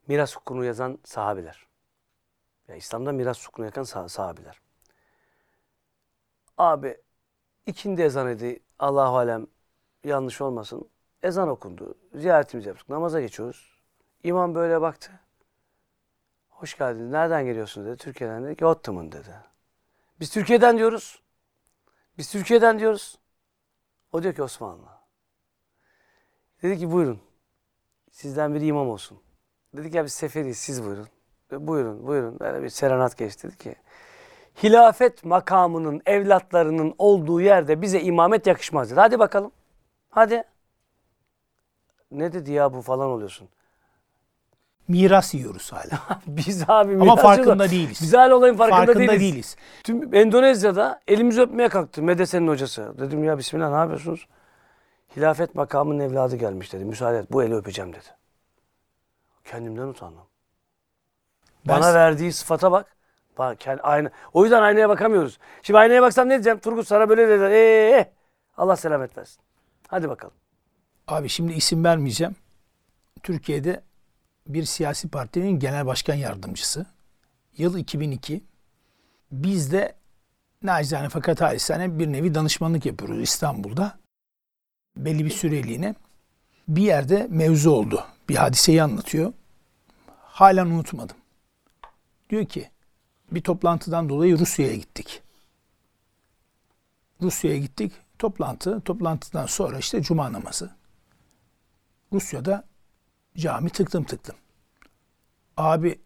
miras 0.09 0.37
hukukunu 0.37 0.65
yazan 0.65 0.99
sahabeler. 1.05 1.67
Ya 2.69 2.77
İslam'da 2.77 3.13
miras 3.13 3.43
hukukunu 3.47 3.67
yakan 3.67 3.83
sah- 3.85 4.09
sahabeler. 4.09 4.61
Abi 6.59 6.97
ikindi 7.67 8.03
ezan 8.03 8.31
idi. 8.31 8.61
Allahu 8.79 9.17
alem 9.17 9.47
yanlış 10.05 10.41
olmasın. 10.41 10.89
Ezan 11.23 11.49
okundu. 11.49 11.95
Ziyaretimizi 12.15 12.69
yaptık. 12.69 12.89
Namaza 12.89 13.21
geçiyoruz. 13.21 13.81
İmam 14.25 14.55
böyle 14.55 14.81
baktı. 14.81 15.13
Hoş 16.49 16.79
geldiniz. 16.79 17.11
Nereden 17.11 17.45
geliyorsunuz 17.45 17.87
dedi. 17.87 17.97
Türkiye'den 17.97 18.45
dedi 18.45 18.57
ki 18.57 18.67
Ottoman 18.67 19.13
dedi. 19.13 19.35
Biz 20.21 20.31
Türkiye'den 20.31 20.79
diyoruz. 20.79 21.23
Biz 22.19 22.33
Türkiye'den 22.33 22.79
diyoruz. 22.79 23.19
O 24.13 24.23
diyor 24.23 24.35
ki 24.35 24.43
Osmanlı. 24.43 24.89
Dedi 26.63 26.79
ki 26.79 26.93
buyurun. 26.93 27.21
Sizden 28.11 28.55
biri 28.55 28.67
imam 28.67 28.89
olsun. 28.89 29.19
Dedik 29.77 29.95
ya 29.95 30.05
biz 30.05 30.13
seferiyiz 30.13 30.59
siz 30.59 30.85
buyurun. 30.85 31.09
Buyurun 31.51 32.07
buyurun. 32.07 32.41
Böyle 32.41 32.63
bir 32.63 32.69
serenat 32.69 33.19
geçti 33.19 33.49
dedi 33.49 33.59
ki. 33.59 33.77
Hilafet 34.63 35.25
makamının 35.25 36.03
evlatlarının 36.07 36.95
olduğu 36.99 37.41
yerde 37.41 37.83
bize 37.83 38.01
imamet 38.01 38.47
yakışmaz 38.47 38.91
dedi. 38.91 39.01
Hadi 39.01 39.19
bakalım. 39.19 39.53
Hadi. 40.11 40.45
Ne 42.11 42.33
dedi 42.33 42.53
ya 42.53 42.73
bu 42.75 42.83
falan 42.83 43.09
oluyorsun. 43.09 43.49
Miras 44.89 45.35
yiyoruz 45.35 45.73
hala. 45.73 46.21
Biz 46.27 46.63
abi 46.69 46.93
Ama 46.95 47.05
mirasçı 47.05 47.23
farkında 47.23 47.59
da- 47.59 47.71
değiliz. 47.71 47.99
Biz 48.03 48.15
hala 48.15 48.37
olayın 48.37 48.57
farkında, 48.57 48.77
Farkında 48.77 48.99
değiliz. 48.99 49.21
değiliz. 49.21 49.57
Tüm 49.85 50.15
Endonezya'da 50.15 51.01
elimizi 51.09 51.41
öpmeye 51.41 51.69
kalktı 51.69 52.03
Medese'nin 52.03 52.49
hocası. 52.49 52.95
Dedim 52.99 53.25
ya 53.25 53.39
bismillah 53.39 53.71
ne 53.71 53.77
yapıyorsunuz? 53.77 54.29
Hilafet 55.17 55.55
makamının 55.55 56.01
evladı 56.01 56.37
gelmiş 56.37 56.73
dedi. 56.73 56.85
Müsaade 56.85 57.19
et 57.19 57.33
bu 57.33 57.43
eli 57.43 57.55
öpeceğim 57.55 57.93
dedi. 57.93 58.05
Kendimden 59.45 59.87
utandım. 59.89 60.23
Ben- 61.69 61.81
Bana 61.81 61.95
verdiği 61.95 62.33
sıfata 62.33 62.73
bak. 62.73 62.97
Bak 63.41 63.61
kendi, 63.61 63.83
aynı. 63.83 64.11
O 64.33 64.45
yüzden 64.45 64.63
aynaya 64.63 64.89
bakamıyoruz. 64.89 65.39
Şimdi 65.63 65.79
aynaya 65.79 66.03
baksam 66.03 66.29
ne 66.29 66.33
diyeceğim? 66.33 66.59
Turgut 66.59 66.87
sana 66.87 67.09
böyle 67.09 67.29
dediler. 67.29 67.51
Ee, 67.51 68.13
Allah 68.57 68.77
selamet 68.77 69.19
versin. 69.19 69.43
Hadi 69.89 70.09
bakalım. 70.09 70.35
Abi 71.09 71.29
şimdi 71.29 71.53
isim 71.53 71.85
vermeyeceğim. 71.85 72.37
Türkiye'de 73.23 73.83
bir 74.47 74.65
siyasi 74.65 75.09
partinin 75.09 75.59
genel 75.59 75.87
başkan 75.87 76.15
yardımcısı. 76.15 76.87
Yıl 77.57 77.79
2002. 77.79 78.45
Biz 79.33 79.73
de 79.73 79.95
nacizane 80.63 81.09
fakat 81.09 81.41
halisane 81.41 81.99
bir 81.99 82.13
nevi 82.13 82.35
danışmanlık 82.35 82.87
yapıyoruz 82.87 83.21
İstanbul'da. 83.21 83.99
Belli 84.97 85.25
bir 85.25 85.31
süreliğine. 85.31 85.95
Bir 86.69 86.83
yerde 86.83 87.27
mevzu 87.31 87.71
oldu. 87.71 88.05
Bir 88.29 88.37
hadiseyi 88.37 88.83
anlatıyor. 88.83 89.33
Halen 90.19 90.67
unutmadım. 90.67 91.17
Diyor 92.31 92.47
ki 92.47 92.71
bir 93.31 93.41
toplantıdan 93.41 94.09
dolayı 94.09 94.39
Rusya'ya 94.39 94.75
gittik. 94.75 95.23
Rusya'ya 97.23 97.59
gittik. 97.59 97.93
Toplantı, 98.19 98.81
toplantıdan 98.81 99.47
sonra 99.47 99.79
işte 99.79 100.03
cuma 100.03 100.33
namazı. 100.33 100.71
Rusya'da 102.13 102.65
cami 103.37 103.71
tıktım 103.71 104.05
tıktım. 104.05 104.37
Abi 105.57 106.01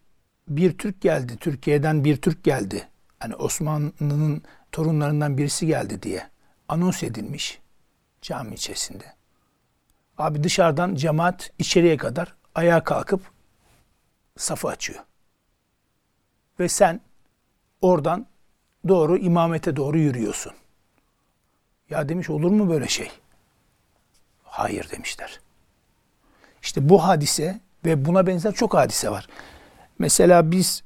bir 0.47 0.77
Türk 0.77 1.01
geldi, 1.01 1.37
Türkiye'den 1.37 2.03
bir 2.03 2.17
Türk 2.17 2.43
geldi. 2.43 2.89
Hani 3.19 3.35
Osmanlı'nın 3.35 4.43
torunlarından 4.71 5.37
birisi 5.37 5.67
geldi 5.67 6.01
diye 6.01 6.29
anons 6.67 7.03
edilmiş 7.03 7.59
cami 8.21 8.55
içerisinde. 8.55 9.15
Abi 10.17 10.43
dışarıdan 10.43 10.95
cemaat 10.95 11.51
içeriye 11.59 11.97
kadar 11.97 12.35
ayağa 12.55 12.83
kalkıp 12.83 13.21
safı 14.37 14.67
açıyor. 14.67 15.03
Ve 16.59 16.69
sen 16.69 17.01
oradan 17.85 18.25
doğru 18.87 19.17
imamete 19.17 19.75
doğru 19.75 19.97
yürüyorsun. 19.97 20.53
Ya 21.89 22.09
demiş 22.09 22.29
olur 22.29 22.51
mu 22.51 22.69
böyle 22.69 22.87
şey? 22.87 23.11
Hayır 24.43 24.89
demişler. 24.91 25.39
İşte 26.61 26.89
bu 26.89 27.03
hadise 27.03 27.59
ve 27.85 28.05
buna 28.05 28.27
benzer 28.27 28.53
çok 28.53 28.73
hadise 28.73 29.09
var. 29.09 29.27
Mesela 29.99 30.51
biz 30.51 30.83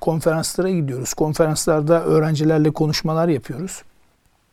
konferanslara 0.00 0.70
gidiyoruz. 0.70 1.14
Konferanslarda 1.14 2.04
öğrencilerle 2.04 2.70
konuşmalar 2.70 3.28
yapıyoruz. 3.28 3.82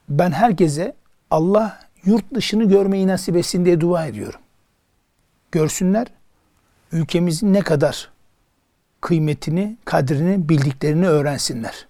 Ben 0.09 0.31
herkese 0.31 0.95
Allah 1.31 1.79
yurt 2.05 2.33
dışını 2.33 2.63
görmeyi 2.69 3.07
nasip 3.07 3.35
etsin 3.35 3.65
diye 3.65 3.81
dua 3.81 4.05
ediyorum. 4.05 4.39
Görsünler 5.51 6.07
ülkemizin 6.91 7.53
ne 7.53 7.59
kadar 7.59 8.09
kıymetini, 9.01 9.77
kadrini 9.85 10.49
bildiklerini 10.49 11.07
öğrensinler. 11.07 11.87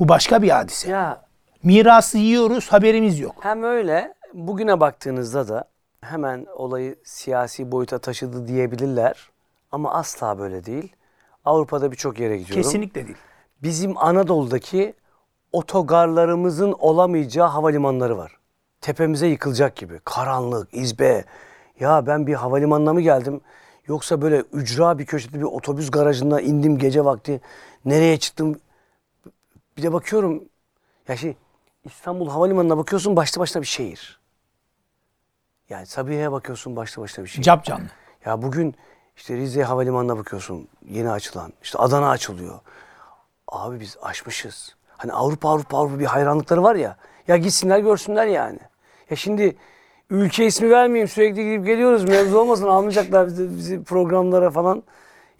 Bu 0.00 0.08
başka 0.08 0.42
bir 0.42 0.50
hadise. 0.50 0.90
Ya 0.90 1.22
Mirası 1.62 2.18
yiyoruz, 2.18 2.72
haberimiz 2.72 3.20
yok. 3.20 3.34
Hem 3.40 3.62
öyle 3.62 4.14
bugüne 4.34 4.80
baktığınızda 4.80 5.48
da 5.48 5.64
hemen 6.00 6.46
olayı 6.54 6.96
siyasi 7.04 7.72
boyuta 7.72 7.98
taşıdı 7.98 8.48
diyebilirler. 8.48 9.30
Ama 9.72 9.94
asla 9.94 10.38
böyle 10.38 10.64
değil. 10.64 10.92
Avrupa'da 11.44 11.92
birçok 11.92 12.20
yere 12.20 12.38
gidiyorum. 12.38 12.62
Kesinlikle 12.62 13.06
değil. 13.06 13.18
Bizim 13.62 13.98
Anadolu'daki 13.98 14.94
otogarlarımızın 15.52 16.74
olamayacağı 16.78 17.48
havalimanları 17.48 18.18
var. 18.18 18.36
Tepemize 18.80 19.26
yıkılacak 19.26 19.76
gibi. 19.76 20.00
Karanlık, 20.04 20.74
izbe. 20.74 21.24
Ya 21.80 22.06
ben 22.06 22.26
bir 22.26 22.34
havalimanına 22.34 22.92
mı 22.92 23.00
geldim? 23.00 23.40
Yoksa 23.90 24.22
böyle 24.22 24.44
ücra 24.52 24.98
bir 24.98 25.06
köşede 25.06 25.38
bir 25.38 25.44
otobüs 25.44 25.90
garajına 25.90 26.40
indim 26.40 26.78
gece 26.78 27.04
vakti. 27.04 27.40
Nereye 27.84 28.18
çıktım? 28.18 28.60
Bir 29.76 29.82
de 29.82 29.92
bakıyorum. 29.92 30.44
Ya 31.08 31.16
şey 31.16 31.36
İstanbul 31.84 32.28
Havalimanı'na 32.28 32.78
bakıyorsun 32.78 33.16
başlı 33.16 33.40
başına 33.40 33.62
bir 33.62 33.66
şehir. 33.66 34.20
Yani 35.70 35.86
Sabihe'ye 35.86 36.32
bakıyorsun 36.32 36.76
başlı 36.76 37.02
başına 37.02 37.24
bir 37.24 37.30
şehir. 37.30 37.42
Cap 37.42 37.64
canlı. 37.64 37.84
Ya 38.24 38.42
bugün 38.42 38.74
işte 39.16 39.36
Rize 39.36 39.62
Havalimanı'na 39.62 40.16
bakıyorsun 40.16 40.68
yeni 40.88 41.10
açılan. 41.10 41.52
İşte 41.62 41.78
Adana 41.78 42.10
açılıyor. 42.10 42.60
Abi 43.48 43.80
biz 43.80 43.96
aşmışız. 44.02 44.76
Hani 44.96 45.12
Avrupa 45.12 45.48
Avrupa 45.48 45.78
Avrupa 45.78 45.98
bir 45.98 46.06
hayranlıkları 46.06 46.62
var 46.62 46.74
ya. 46.74 46.96
Ya 47.28 47.36
gitsinler 47.36 47.78
görsünler 47.78 48.26
yani. 48.26 48.58
Ya 49.10 49.16
şimdi 49.16 49.56
ülke 50.10 50.46
ismi 50.46 50.70
vermeyeyim 50.70 51.08
sürekli 51.08 51.44
gidip 51.44 51.66
geliyoruz. 51.66 52.04
Mevzu 52.04 52.38
olmasın 52.38 52.66
almayacaklar 52.66 53.26
bizi, 53.26 53.56
bizi 53.56 53.84
programlara 53.84 54.50
falan. 54.50 54.82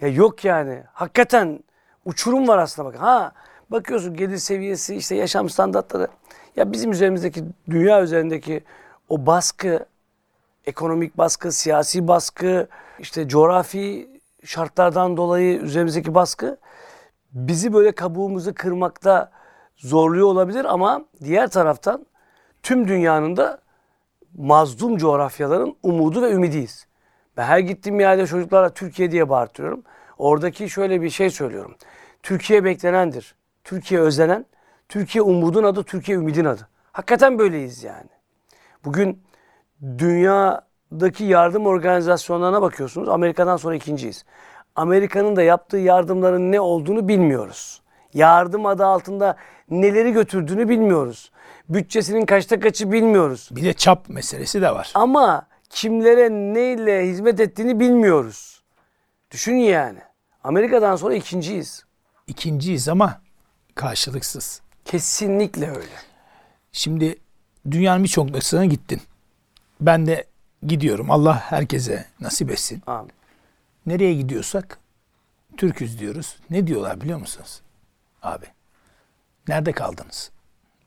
Ya 0.00 0.08
yok 0.08 0.44
yani. 0.44 0.82
Hakikaten 0.92 1.60
uçurum 2.04 2.48
var 2.48 2.58
aslında 2.58 2.88
bak. 2.88 3.00
Ha 3.00 3.32
bakıyorsun 3.70 4.16
gelir 4.16 4.36
seviyesi 4.36 4.96
işte 4.96 5.14
yaşam 5.14 5.50
standartları. 5.50 6.08
Ya 6.56 6.72
bizim 6.72 6.92
üzerimizdeki 6.92 7.44
dünya 7.70 8.02
üzerindeki 8.02 8.64
o 9.08 9.26
baskı 9.26 9.86
ekonomik 10.66 11.18
baskı, 11.18 11.52
siyasi 11.52 12.08
baskı, 12.08 12.68
işte 12.98 13.28
coğrafi 13.28 14.08
şartlardan 14.44 15.16
dolayı 15.16 15.58
üzerimizdeki 15.58 16.14
baskı 16.14 16.56
bizi 17.32 17.72
böyle 17.72 17.92
kabuğumuzu 17.92 18.54
kırmakta 18.54 19.30
zorluyor 19.76 20.26
olabilir 20.26 20.64
ama 20.64 21.04
diğer 21.24 21.48
taraftan 21.48 22.06
tüm 22.62 22.88
dünyanın 22.88 23.36
da 23.36 23.58
mazlum 24.36 24.96
coğrafyaların 24.96 25.76
umudu 25.82 26.22
ve 26.22 26.30
ümidiyiz. 26.30 26.86
Ben 27.36 27.44
her 27.44 27.58
gittiğim 27.58 28.00
yerde 28.00 28.26
çocuklara 28.26 28.74
Türkiye 28.74 29.10
diye 29.10 29.28
bağırtıyorum. 29.28 29.82
Oradaki 30.18 30.70
şöyle 30.70 31.02
bir 31.02 31.10
şey 31.10 31.30
söylüyorum. 31.30 31.74
Türkiye 32.22 32.64
beklenendir. 32.64 33.34
Türkiye 33.64 34.00
özlenen, 34.00 34.46
Türkiye 34.88 35.22
umudun 35.22 35.64
adı, 35.64 35.82
Türkiye 35.82 36.18
ümidin 36.18 36.44
adı. 36.44 36.68
Hakikaten 36.92 37.38
böyleyiz 37.38 37.84
yani. 37.84 38.10
Bugün 38.84 39.22
dünyadaki 39.98 41.24
yardım 41.24 41.66
organizasyonlarına 41.66 42.62
bakıyorsunuz. 42.62 43.08
Amerika'dan 43.08 43.56
sonra 43.56 43.74
ikinciyiz. 43.74 44.24
Amerika'nın 44.76 45.36
da 45.36 45.42
yaptığı 45.42 45.76
yardımların 45.76 46.52
ne 46.52 46.60
olduğunu 46.60 47.08
bilmiyoruz. 47.08 47.82
Yardım 48.14 48.66
adı 48.66 48.86
altında 48.86 49.36
neleri 49.70 50.12
götürdüğünü 50.12 50.68
bilmiyoruz. 50.68 51.30
Bütçesinin 51.70 52.26
kaçta 52.26 52.60
kaçı 52.60 52.92
bilmiyoruz. 52.92 53.48
Bir 53.50 53.64
de 53.64 53.72
çap 53.72 54.08
meselesi 54.08 54.62
de 54.62 54.70
var. 54.70 54.92
Ama 54.94 55.46
kimlere 55.70 56.30
neyle 56.30 57.06
hizmet 57.06 57.40
ettiğini 57.40 57.80
bilmiyoruz. 57.80 58.62
Düşün 59.30 59.54
yani. 59.54 59.98
Amerika'dan 60.44 60.96
sonra 60.96 61.14
ikinciyiz. 61.14 61.84
İkinciyiz 62.26 62.88
ama 62.88 63.20
karşılıksız. 63.74 64.60
Kesinlikle 64.84 65.70
öyle. 65.70 65.94
Şimdi 66.72 67.18
dünyanın 67.70 68.04
birçok 68.04 68.24
noktasına 68.24 68.64
gittin. 68.64 69.02
Ben 69.80 70.06
de 70.06 70.24
gidiyorum. 70.66 71.10
Allah 71.10 71.40
herkese 71.50 72.06
nasip 72.20 72.50
etsin. 72.50 72.82
Amin. 72.86 73.12
Nereye 73.86 74.14
gidiyorsak 74.14 74.78
Türküz 75.56 75.98
diyoruz. 75.98 76.36
Ne 76.50 76.66
diyorlar 76.66 77.00
biliyor 77.00 77.18
musunuz? 77.18 77.60
Abi. 78.22 78.46
Nerede 79.48 79.72
kaldınız? 79.72 80.30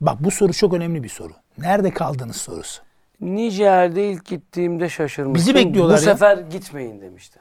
Bak 0.06 0.24
bu 0.24 0.32
soru 0.32 0.54
çok 0.54 0.74
önemli 0.74 1.04
bir 1.04 1.10
soru. 1.10 1.34
Nerede 1.58 1.94
kaldınız 1.94 2.36
sorusu. 2.36 2.82
Nijer'de 3.22 4.10
ilk 4.10 4.26
gittiğimde 4.26 4.90
şaşırmıştım. 4.90 5.36
Bizi 5.36 5.56
bekliyorlar 5.56 5.98
Bu 5.98 6.06
ya. 6.06 6.14
sefer 6.14 6.38
gitmeyin 6.38 7.02
demişti. 7.02 7.40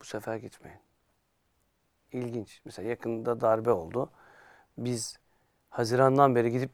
Bu 0.00 0.04
sefer 0.04 0.36
gitmeyin. 0.36 0.78
İlginç. 2.12 2.60
Mesela 2.64 2.88
yakında 2.88 3.40
darbe 3.40 3.70
oldu. 3.70 4.10
Biz 4.78 5.18
Haziran'dan 5.70 6.34
beri 6.34 6.50
gidip 6.50 6.70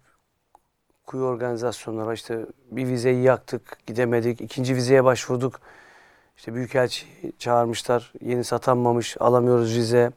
kuyu 1.06 1.24
organizasyonlara 1.24 2.14
işte 2.14 2.46
bir 2.70 2.88
vizeyi 2.88 3.22
yaktık, 3.22 3.78
gidemedik. 3.86 4.40
İkinci 4.40 4.74
vizeye 4.74 5.04
başvurduk. 5.04 5.60
İşte 6.36 6.54
Büyükelçi 6.54 7.06
çağırmışlar. 7.38 8.12
Yeni 8.20 8.44
satanmamış, 8.44 9.16
alamıyoruz 9.20 9.76
vize. 9.76 10.12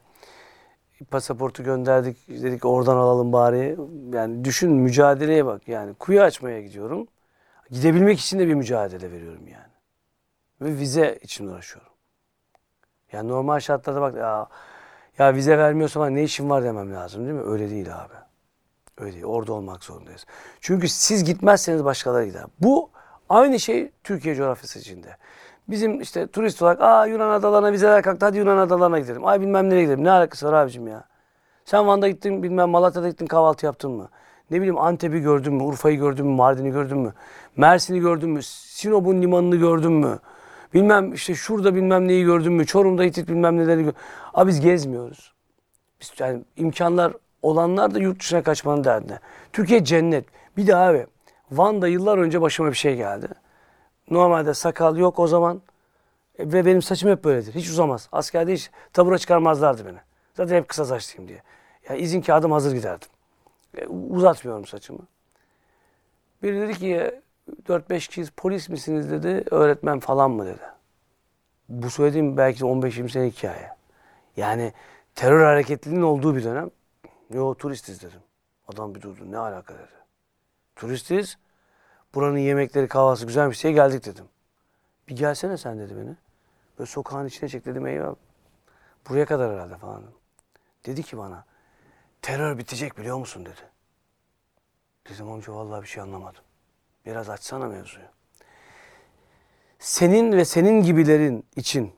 Pasaportu 1.04 1.64
gönderdik. 1.64 2.28
Dedik 2.28 2.64
oradan 2.64 2.96
alalım 2.96 3.32
bari. 3.32 3.76
Yani 4.12 4.44
düşün 4.44 4.72
mücadeleye 4.72 5.46
bak. 5.46 5.68
Yani 5.68 5.94
kuyu 5.94 6.22
açmaya 6.22 6.62
gidiyorum. 6.62 7.06
Gidebilmek 7.70 8.20
için 8.20 8.38
de 8.38 8.48
bir 8.48 8.54
mücadele 8.54 9.12
veriyorum 9.12 9.48
yani. 9.48 9.72
Ve 10.60 10.78
vize 10.78 11.18
için 11.22 11.46
uğraşıyorum. 11.46 11.92
Yani 13.12 13.28
normal 13.28 13.60
şartlarda 13.60 14.00
bak 14.00 14.16
ya, 14.16 14.48
ya 15.18 15.34
vize 15.34 15.58
vermiyorsa 15.58 16.06
ne 16.06 16.22
işim 16.22 16.50
var 16.50 16.64
demem 16.64 16.94
lazım 16.94 17.24
değil 17.24 17.34
mi? 17.34 17.42
Öyle 17.42 17.70
değil 17.70 17.96
abi. 17.96 18.14
Öyle 18.98 19.12
değil. 19.12 19.24
Orada 19.24 19.52
olmak 19.52 19.84
zorundayız. 19.84 20.26
Çünkü 20.60 20.88
siz 20.88 21.24
gitmezseniz 21.24 21.84
başkaları 21.84 22.26
gider. 22.26 22.44
Bu 22.60 22.90
aynı 23.28 23.60
şey 23.60 23.90
Türkiye 24.04 24.34
coğrafyası 24.34 24.78
içinde. 24.78 25.16
Bizim 25.68 26.00
işte 26.00 26.26
turist 26.26 26.62
olarak 26.62 26.80
aa 26.80 27.06
Yunan 27.06 27.30
adalarına 27.30 27.72
vizeler 27.72 28.02
kalktı 28.02 28.26
hadi 28.26 28.38
Yunan 28.38 28.58
adalarına 28.58 28.98
gidelim. 28.98 29.26
Ay 29.26 29.40
bilmem 29.40 29.70
nereye 29.70 29.82
gidelim. 29.82 30.04
Ne 30.04 30.10
alakası 30.10 30.46
var 30.46 30.52
abicim 30.52 30.88
ya? 30.88 31.04
Sen 31.64 31.86
Van'da 31.86 32.08
gittin 32.08 32.42
bilmem 32.42 32.68
Malatya'da 32.68 33.08
gittin 33.08 33.26
kahvaltı 33.26 33.66
yaptın 33.66 33.90
mı? 33.90 34.08
Ne 34.50 34.56
bileyim 34.56 34.78
Antep'i 34.78 35.20
gördün 35.20 35.54
mü? 35.54 35.62
Urfa'yı 35.62 35.98
gördün 35.98 36.26
mü? 36.26 36.34
Mardin'i 36.34 36.70
gördün 36.70 36.98
mü? 36.98 37.12
Mersin'i 37.56 38.00
gördün 38.00 38.30
mü? 38.30 38.40
Sinop'un 38.42 39.22
limanını 39.22 39.56
gördün 39.56 39.92
mü? 39.92 40.18
Bilmem 40.74 41.12
işte 41.12 41.34
şurada 41.34 41.74
bilmem 41.74 42.08
neyi 42.08 42.24
gördün 42.24 42.52
mü? 42.52 42.66
Çorum'da 42.66 43.02
Hitit 43.02 43.28
bilmem 43.28 43.56
neleri 43.56 43.82
gördün 43.82 43.96
Abi 44.34 44.48
biz 44.48 44.60
gezmiyoruz. 44.60 45.32
Biz 46.00 46.12
yani 46.18 46.42
imkanlar 46.56 47.12
olanlar 47.42 47.94
da 47.94 47.98
yurt 47.98 48.20
dışına 48.20 48.42
kaçmanın 48.42 48.84
derdinde. 48.84 49.18
Türkiye 49.52 49.84
cennet. 49.84 50.24
Bir 50.56 50.66
de 50.66 50.76
abi 50.76 51.06
Van'da 51.50 51.88
yıllar 51.88 52.18
önce 52.18 52.40
başıma 52.40 52.70
bir 52.70 52.76
şey 52.76 52.96
geldi. 52.96 53.28
Normalde 54.10 54.54
sakal 54.54 54.96
yok 54.96 55.18
o 55.18 55.26
zaman. 55.26 55.62
E, 56.38 56.52
ve 56.52 56.66
benim 56.66 56.82
saçım 56.82 57.10
hep 57.10 57.24
böyledir. 57.24 57.54
Hiç 57.54 57.68
uzamaz. 57.68 58.08
Askerde 58.12 58.52
hiç 58.52 58.70
tabura 58.92 59.18
çıkarmazlardı 59.18 59.86
beni. 59.86 59.98
Zaten 60.34 60.56
hep 60.56 60.68
kısa 60.68 60.84
saçlıyım 60.84 61.28
diye. 61.28 61.42
Yani 61.88 62.00
izin 62.00 62.20
kağıdım 62.20 62.52
hazır 62.52 62.72
giderdim. 62.72 63.08
E, 63.78 63.86
uzatmıyorum 63.86 64.66
saçımı. 64.66 65.00
Biri 66.42 66.60
dedi 66.60 66.78
ki 66.78 67.20
4-5 67.68 68.08
kişiyiz 68.08 68.30
polis 68.30 68.68
misiniz 68.68 69.10
dedi. 69.10 69.44
Öğretmen 69.50 70.00
falan 70.00 70.30
mı 70.30 70.46
dedi. 70.46 70.62
Bu 71.68 71.90
söylediğim 71.90 72.36
belki 72.36 72.60
de 72.60 72.64
15-20 72.64 73.08
sene 73.08 73.26
hikaye. 73.26 73.68
Yani 74.36 74.72
terör 75.14 75.44
hareketliliğinin 75.44 76.04
olduğu 76.04 76.36
bir 76.36 76.44
dönem. 76.44 76.70
Yo 77.30 77.54
turistiz 77.54 78.02
dedim. 78.02 78.20
Adam 78.68 78.94
bir 78.94 79.02
durdu. 79.02 79.30
Ne 79.30 79.38
alaka 79.38 79.74
dedi. 79.74 79.98
Turistiz. 80.76 81.38
Buranın 82.14 82.38
yemekleri 82.38 82.88
kahvaltısı 82.88 83.26
güzelmiş 83.26 83.62
diye 83.62 83.72
geldik 83.72 84.04
dedim. 84.04 84.24
Bir 85.08 85.16
gelsene 85.16 85.56
sen 85.56 85.78
dedi 85.78 85.96
beni. 85.96 86.16
Böyle 86.78 86.90
sokağın 86.90 87.26
içine 87.26 87.48
çek 87.48 87.66
dedim 87.66 87.86
eyvah. 87.86 88.14
Buraya 89.08 89.26
kadar 89.26 89.52
herhalde 89.52 89.76
falan. 89.76 90.02
Dedi 90.86 91.02
ki 91.02 91.18
bana 91.18 91.44
terör 92.22 92.58
bitecek 92.58 92.98
biliyor 92.98 93.18
musun 93.18 93.46
dedi. 93.46 93.60
Dedim 95.08 95.32
amca 95.32 95.54
vallahi 95.54 95.82
bir 95.82 95.86
şey 95.86 96.02
anlamadım. 96.02 96.42
Biraz 97.06 97.30
açsana 97.30 97.66
mevzuyu. 97.66 98.06
Senin 99.78 100.32
ve 100.32 100.44
senin 100.44 100.82
gibilerin 100.82 101.44
için 101.56 101.92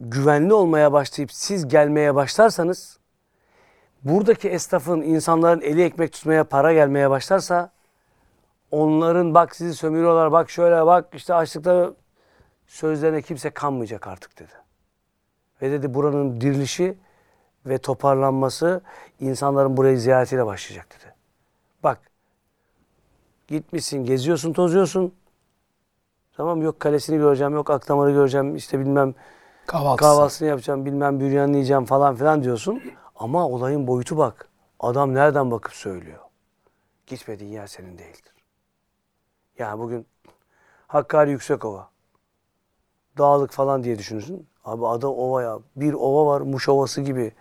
güvenli 0.00 0.54
olmaya 0.54 0.92
başlayıp 0.92 1.32
siz 1.32 1.68
gelmeye 1.68 2.14
başlarsanız 2.14 2.98
buradaki 4.04 4.48
esnafın, 4.48 5.02
insanların 5.02 5.60
eli 5.60 5.82
ekmek 5.82 6.12
tutmaya, 6.12 6.44
para 6.44 6.72
gelmeye 6.72 7.10
başlarsa 7.10 7.72
onların 8.72 9.34
bak 9.34 9.56
sizi 9.56 9.74
sömürüyorlar, 9.74 10.32
bak 10.32 10.50
şöyle 10.50 10.86
bak 10.86 11.08
işte 11.14 11.34
açlıkta 11.34 11.92
sözlerine 12.66 13.22
kimse 13.22 13.50
kanmayacak 13.50 14.06
artık 14.06 14.38
dedi. 14.38 14.52
Ve 15.62 15.70
dedi 15.70 15.94
buranın 15.94 16.40
dirilişi 16.40 16.98
ve 17.66 17.78
toparlanması 17.78 18.80
insanların 19.20 19.76
burayı 19.76 19.98
ziyaretiyle 19.98 20.46
başlayacak 20.46 20.86
dedi. 20.90 21.14
Bak 21.82 21.98
gitmişsin, 23.48 24.04
geziyorsun, 24.04 24.52
tozuyorsun. 24.52 25.14
Tamam 26.36 26.62
yok 26.62 26.80
kalesini 26.80 27.16
göreceğim, 27.18 27.54
yok 27.54 27.70
akdamarı 27.70 28.12
göreceğim, 28.12 28.56
işte 28.56 28.80
bilmem 28.80 29.14
Kahvaltısı. 29.66 30.08
kahvaltısını 30.08 30.48
yapacağım, 30.48 30.86
bilmem 30.86 31.20
büryanını 31.20 31.56
yiyeceğim 31.56 31.84
falan 31.84 32.14
filan 32.16 32.42
diyorsun. 32.42 32.82
Ama 33.16 33.48
olayın 33.48 33.86
boyutu 33.86 34.16
bak. 34.18 34.48
Adam 34.80 35.14
nereden 35.14 35.50
bakıp 35.50 35.72
söylüyor. 35.72 36.18
Gitmediğin 37.06 37.50
yer 37.50 37.66
senin 37.66 37.98
değildir. 37.98 38.31
Yani 39.58 39.78
bugün 39.78 40.06
Hakkari 40.86 41.30
Yüksekova. 41.30 41.88
Dağlık 43.18 43.52
falan 43.52 43.84
diye 43.84 43.98
düşünürsün. 43.98 44.46
Abi 44.64 44.86
ada 44.86 45.08
ova 45.08 45.42
ya. 45.42 45.58
Bir 45.76 45.92
ova 45.92 46.26
var 46.26 46.40
Muş 46.40 46.68
Ovası 46.68 47.00
gibi. 47.00 47.32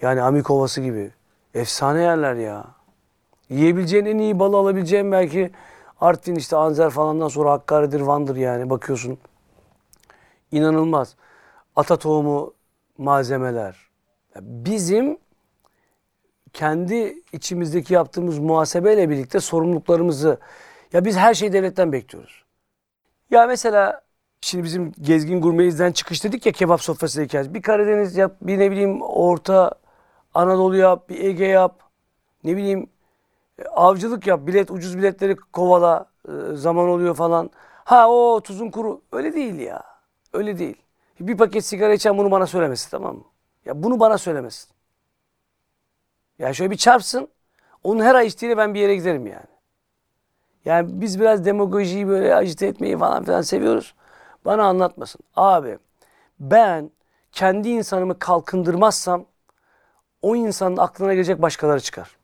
Yani 0.00 0.22
Amik 0.22 0.50
Ovası 0.50 0.80
gibi. 0.80 1.12
Efsane 1.54 2.02
yerler 2.02 2.34
ya. 2.34 2.64
Yiyebileceğin 3.48 4.04
en 4.04 4.18
iyi 4.18 4.38
balı 4.38 4.56
alabileceğin 4.56 5.12
belki 5.12 5.50
Artvin 6.00 6.34
işte 6.34 6.56
Anzer 6.56 6.90
falandan 6.90 7.28
sonra 7.28 7.52
Hakkari'dir, 7.52 8.00
Van'dır 8.00 8.36
yani 8.36 8.70
bakıyorsun. 8.70 9.18
İnanılmaz. 10.52 11.16
Ata 11.76 11.96
tohumu 11.96 12.54
malzemeler. 12.98 13.76
Bizim 14.40 15.18
kendi 16.52 17.22
içimizdeki 17.32 17.94
yaptığımız 17.94 18.38
muhasebeyle 18.38 19.10
birlikte 19.10 19.40
sorumluluklarımızı 19.40 20.38
ya 20.94 21.04
biz 21.04 21.16
her 21.16 21.34
şeyi 21.34 21.52
devletten 21.52 21.92
bekliyoruz. 21.92 22.44
Ya 23.30 23.46
mesela 23.46 24.02
şimdi 24.40 24.64
bizim 24.64 24.92
gezgin 25.00 25.40
gurmeyizden 25.40 25.92
çıkış 25.92 26.24
dedik 26.24 26.46
ya 26.46 26.52
kebap 26.52 26.82
sofrasındayken. 26.82 27.54
Bir 27.54 27.62
Karadeniz 27.62 28.16
yap, 28.16 28.36
bir 28.42 28.58
ne 28.58 28.70
bileyim 28.70 29.02
Orta 29.02 29.72
Anadolu 30.34 30.76
yap, 30.76 31.08
bir 31.08 31.24
Ege 31.24 31.46
yap. 31.46 31.80
Ne 32.44 32.56
bileyim 32.56 32.90
e, 33.58 33.64
avcılık 33.64 34.26
yap, 34.26 34.46
bilet 34.46 34.70
ucuz 34.70 34.98
biletleri 34.98 35.36
kovala, 35.36 36.06
e, 36.28 36.32
zaman 36.54 36.88
oluyor 36.88 37.14
falan. 37.14 37.50
Ha 37.84 38.10
o 38.10 38.40
tuzun 38.40 38.70
kuru. 38.70 39.02
Öyle 39.12 39.34
değil 39.34 39.54
ya. 39.54 39.82
Öyle 40.32 40.58
değil. 40.58 40.76
Bir 41.20 41.36
paket 41.36 41.64
sigara 41.64 41.94
içen 41.94 42.18
bunu 42.18 42.30
bana 42.30 42.46
söylemesin 42.46 42.90
tamam 42.90 43.16
mı? 43.16 43.24
Ya 43.64 43.82
bunu 43.82 44.00
bana 44.00 44.18
söylemesin. 44.18 44.70
Ya 46.38 46.54
şöyle 46.54 46.70
bir 46.70 46.76
çarpsın. 46.76 47.28
Onun 47.84 48.04
her 48.04 48.14
ay 48.14 48.26
içtiğiyle 48.26 48.56
ben 48.56 48.74
bir 48.74 48.80
yere 48.80 48.96
giderim 48.96 49.26
yani. 49.26 49.53
Yani 50.64 51.00
biz 51.00 51.20
biraz 51.20 51.44
demagojiyi 51.44 52.08
böyle 52.08 52.34
acite 52.34 52.66
etmeyi 52.66 52.98
falan 52.98 53.24
filan 53.24 53.42
seviyoruz. 53.42 53.94
Bana 54.44 54.64
anlatmasın. 54.64 55.20
Abi 55.36 55.78
ben 56.40 56.90
kendi 57.32 57.68
insanımı 57.68 58.18
kalkındırmazsam 58.18 59.26
o 60.22 60.36
insanın 60.36 60.76
aklına 60.76 61.14
gelecek 61.14 61.42
başkaları 61.42 61.80
çıkar. 61.80 62.16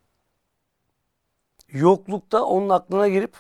Yoklukta 1.69 2.43
onun 2.45 2.69
aklına 2.69 3.09
girip 3.09 3.37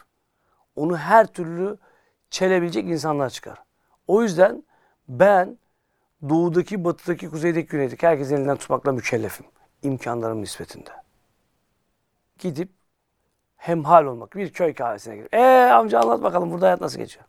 onu 0.76 0.96
her 0.96 1.26
türlü 1.26 1.78
çelebilecek 2.30 2.84
insanlar 2.88 3.30
çıkar. 3.30 3.58
O 4.06 4.22
yüzden 4.22 4.64
ben 5.08 5.58
doğudaki, 6.28 6.84
batıdaki, 6.84 7.30
kuzeydeki, 7.30 7.68
güneydeki 7.68 8.06
herkesin 8.06 8.36
elinden 8.36 8.56
tutmakla 8.56 8.92
mükellefim. 8.92 9.46
İmkanlarım 9.82 10.40
nispetinde. 10.42 10.90
Gidip 12.38 12.79
hemhal 13.60 14.04
olmak. 14.04 14.36
Bir 14.36 14.52
köy 14.52 14.74
kahvesine 14.74 15.16
girip. 15.16 15.34
Eee 15.34 15.70
amca 15.70 16.00
anlat 16.00 16.22
bakalım 16.22 16.50
burada 16.50 16.66
hayat 16.66 16.80
nasıl 16.80 16.98
geçiyor? 16.98 17.24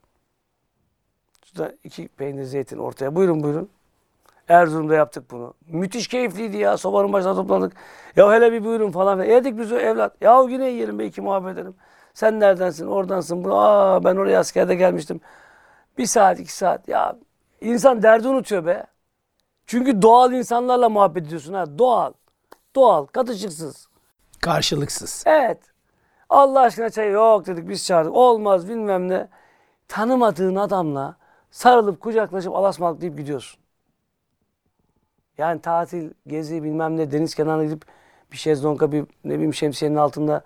Şurada 1.46 1.74
iki 1.84 2.08
peynir 2.08 2.44
zeytin 2.44 2.78
ortaya. 2.78 3.15
Buyurun 3.15 3.44
buyurun. 3.44 3.70
Erzurum'da 4.48 4.96
yaptık 4.96 5.32
bunu. 5.32 5.54
Müthiş 5.67 6.08
keyifliydi 6.08 6.58
ya. 6.58 6.78
Sobanın 6.78 7.13
başına 7.13 7.36
toplandık. 7.36 7.74
Ya 8.15 8.34
hele 8.34 8.52
bir 8.52 8.63
buyurun 8.65 8.91
falan. 8.91 9.24
Yedik 9.24 9.60
biz 9.60 9.72
o 9.72 9.78
evlat. 9.78 10.22
Ya 10.22 10.46
yine 10.50 10.70
yiyelim 10.70 11.00
belki 11.00 11.22
muhabbet 11.22 11.54
edelim. 11.54 11.76
Sen 12.13 12.39
neredensin? 12.39 12.88
Oradansın. 12.88 13.44
Bu, 13.44 13.56
Aa, 13.56 14.04
ben 14.04 14.15
oraya 14.15 14.39
askerde 14.39 14.76
gelmiştim. 14.76 15.22
Bir 15.98 16.06
saat, 16.06 16.39
iki 16.39 16.54
saat. 16.54 16.88
Ya 16.88 17.15
insan 17.62 18.04
derdi 18.04 18.28
unutuyor 18.28 18.65
be. 18.65 18.86
Çünkü 19.65 20.02
doğal 20.02 20.34
insanlarla 20.34 20.89
muhabbet 20.89 21.26
ediyorsun 21.28 21.54
ha. 21.54 21.78
Doğal. 21.78 22.13
Doğal. 22.76 23.06
Katışıksız. 23.06 23.88
Karşılıksız. 24.41 25.24
Evet. 25.28 25.70
Allah 26.32 26.60
aşkına 26.60 26.89
çay 26.89 27.10
yok 27.12 27.48
dedik 27.48 27.70
biz 27.70 27.86
çağırdık. 27.86 28.15
Olmaz 28.15 28.70
bilmem 28.70 29.10
ne. 29.10 29.28
Tanımadığın 29.88 30.56
adamla 30.56 31.15
sarılıp 31.52 32.02
kucaklaşıp 32.02 32.56
alasmalık 32.56 33.02
deyip 33.02 33.17
gidiyorsun. 33.17 33.62
Yani 35.38 35.62
tatil, 35.62 36.12
gezi 36.28 36.63
bilmem 36.63 36.98
ne 36.98 37.12
deniz 37.12 37.36
kenarına 37.36 37.63
gidip 37.63 37.86
bir 38.32 38.38
şezlonga 38.38 38.91
bir 38.91 39.06
ne 39.24 39.34
bileyim 39.34 39.54
şemsiyenin 39.54 39.96
altında 39.96 40.44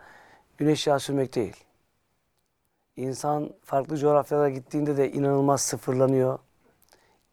güneş 0.58 0.88
yağı 0.88 1.00
sürmek 1.00 1.36
değil. 1.36 1.56
İnsan 2.96 3.50
farklı 3.64 3.98
coğrafyalara 3.98 4.50
gittiğinde 4.50 4.98
de 4.98 5.12
inanılmaz 5.12 5.62
sıfırlanıyor. 5.62 6.40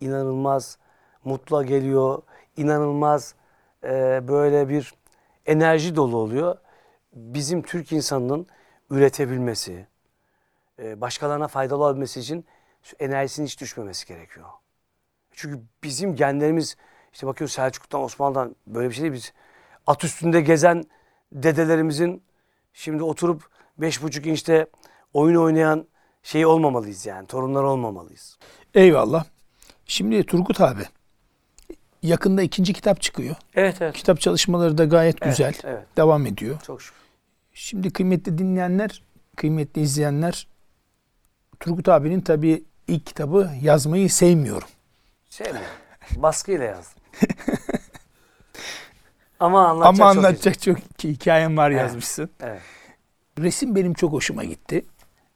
İnanılmaz 0.01 0.79
mutlu 1.25 1.67
geliyor. 1.67 2.23
İnanılmaz 2.57 3.35
e, 3.85 4.21
böyle 4.29 4.69
bir 4.69 4.95
enerji 5.47 5.97
dolu 5.97 6.17
oluyor. 6.17 6.57
Bizim 7.12 7.62
Türk 7.62 7.92
insanının 7.92 8.46
üretebilmesi, 8.90 9.87
e, 10.79 11.01
başkalarına 11.01 11.48
faydalı 11.48 11.85
olabilmesi 11.85 12.20
için 12.20 12.46
enerjisinin 12.98 13.46
hiç 13.46 13.61
düşmemesi 13.61 14.07
gerekiyor. 14.07 14.46
Çünkü 15.33 15.61
bizim 15.83 16.16
genlerimiz 16.16 16.77
işte 17.12 17.27
bakıyoruz 17.27 17.55
Selçuk'tan 17.55 18.01
Osmanlı'dan 18.03 18.57
böyle 18.66 18.88
bir 18.88 18.94
şey 18.94 19.03
değil. 19.03 19.12
Biz 19.14 19.33
at 19.87 20.05
üstünde 20.05 20.40
gezen 20.40 20.85
dedelerimizin 21.33 22.22
şimdi 22.72 23.03
oturup 23.03 23.42
beş 23.79 24.03
buçuk 24.03 24.27
inçte 24.27 24.66
oyun 25.14 25.37
oynayan 25.37 25.87
şey 26.22 26.46
olmamalıyız 26.46 27.07
yani. 27.07 27.27
Torunlar 27.27 27.62
olmamalıyız. 27.62 28.38
Eyvallah. 28.75 29.25
Şimdi 29.87 30.27
Turgut 30.27 30.61
abi 30.61 30.83
yakında 32.03 32.42
ikinci 32.42 32.72
kitap 32.72 33.01
çıkıyor. 33.01 33.37
Evet 33.55 33.83
evet. 33.83 33.94
Kitap 33.94 34.20
çalışmaları 34.20 34.79
da 34.79 34.85
gayet 34.85 35.16
Evet, 35.22 35.31
güzel. 35.31 35.55
evet. 35.64 35.87
Devam 35.96 36.27
ediyor. 36.27 36.61
Çok 36.61 36.83
şükür. 36.83 37.02
Şimdi 37.55 37.91
kıymetli 37.93 38.38
dinleyenler, 38.38 39.03
kıymetli 39.37 39.81
izleyenler 39.81 40.49
Turgut 41.61 41.88
abinin 41.88 42.21
tabii 42.21 42.65
ilk 42.88 43.07
kitabı 43.07 43.51
yazmayı 43.62 44.11
sevmiyorum. 44.11 44.69
Mi? 45.41 45.61
Baskıyla 46.17 46.65
yazdım. 46.65 47.03
Ama 49.41 49.69
anlatacak 49.69 49.87
Ama 50.01 50.15
çok 50.15 50.25
anlatacak 50.25 50.62
çok 50.62 50.79
hikayem 51.05 51.57
var 51.57 51.71
Evet. 51.71 51.81
yazmışsın. 51.81 52.31
Evet. 52.41 52.61
Resim 53.38 53.75
benim 53.75 53.95
çok 53.95 54.12
hoşuma 54.12 54.45
gitti. 54.45 54.85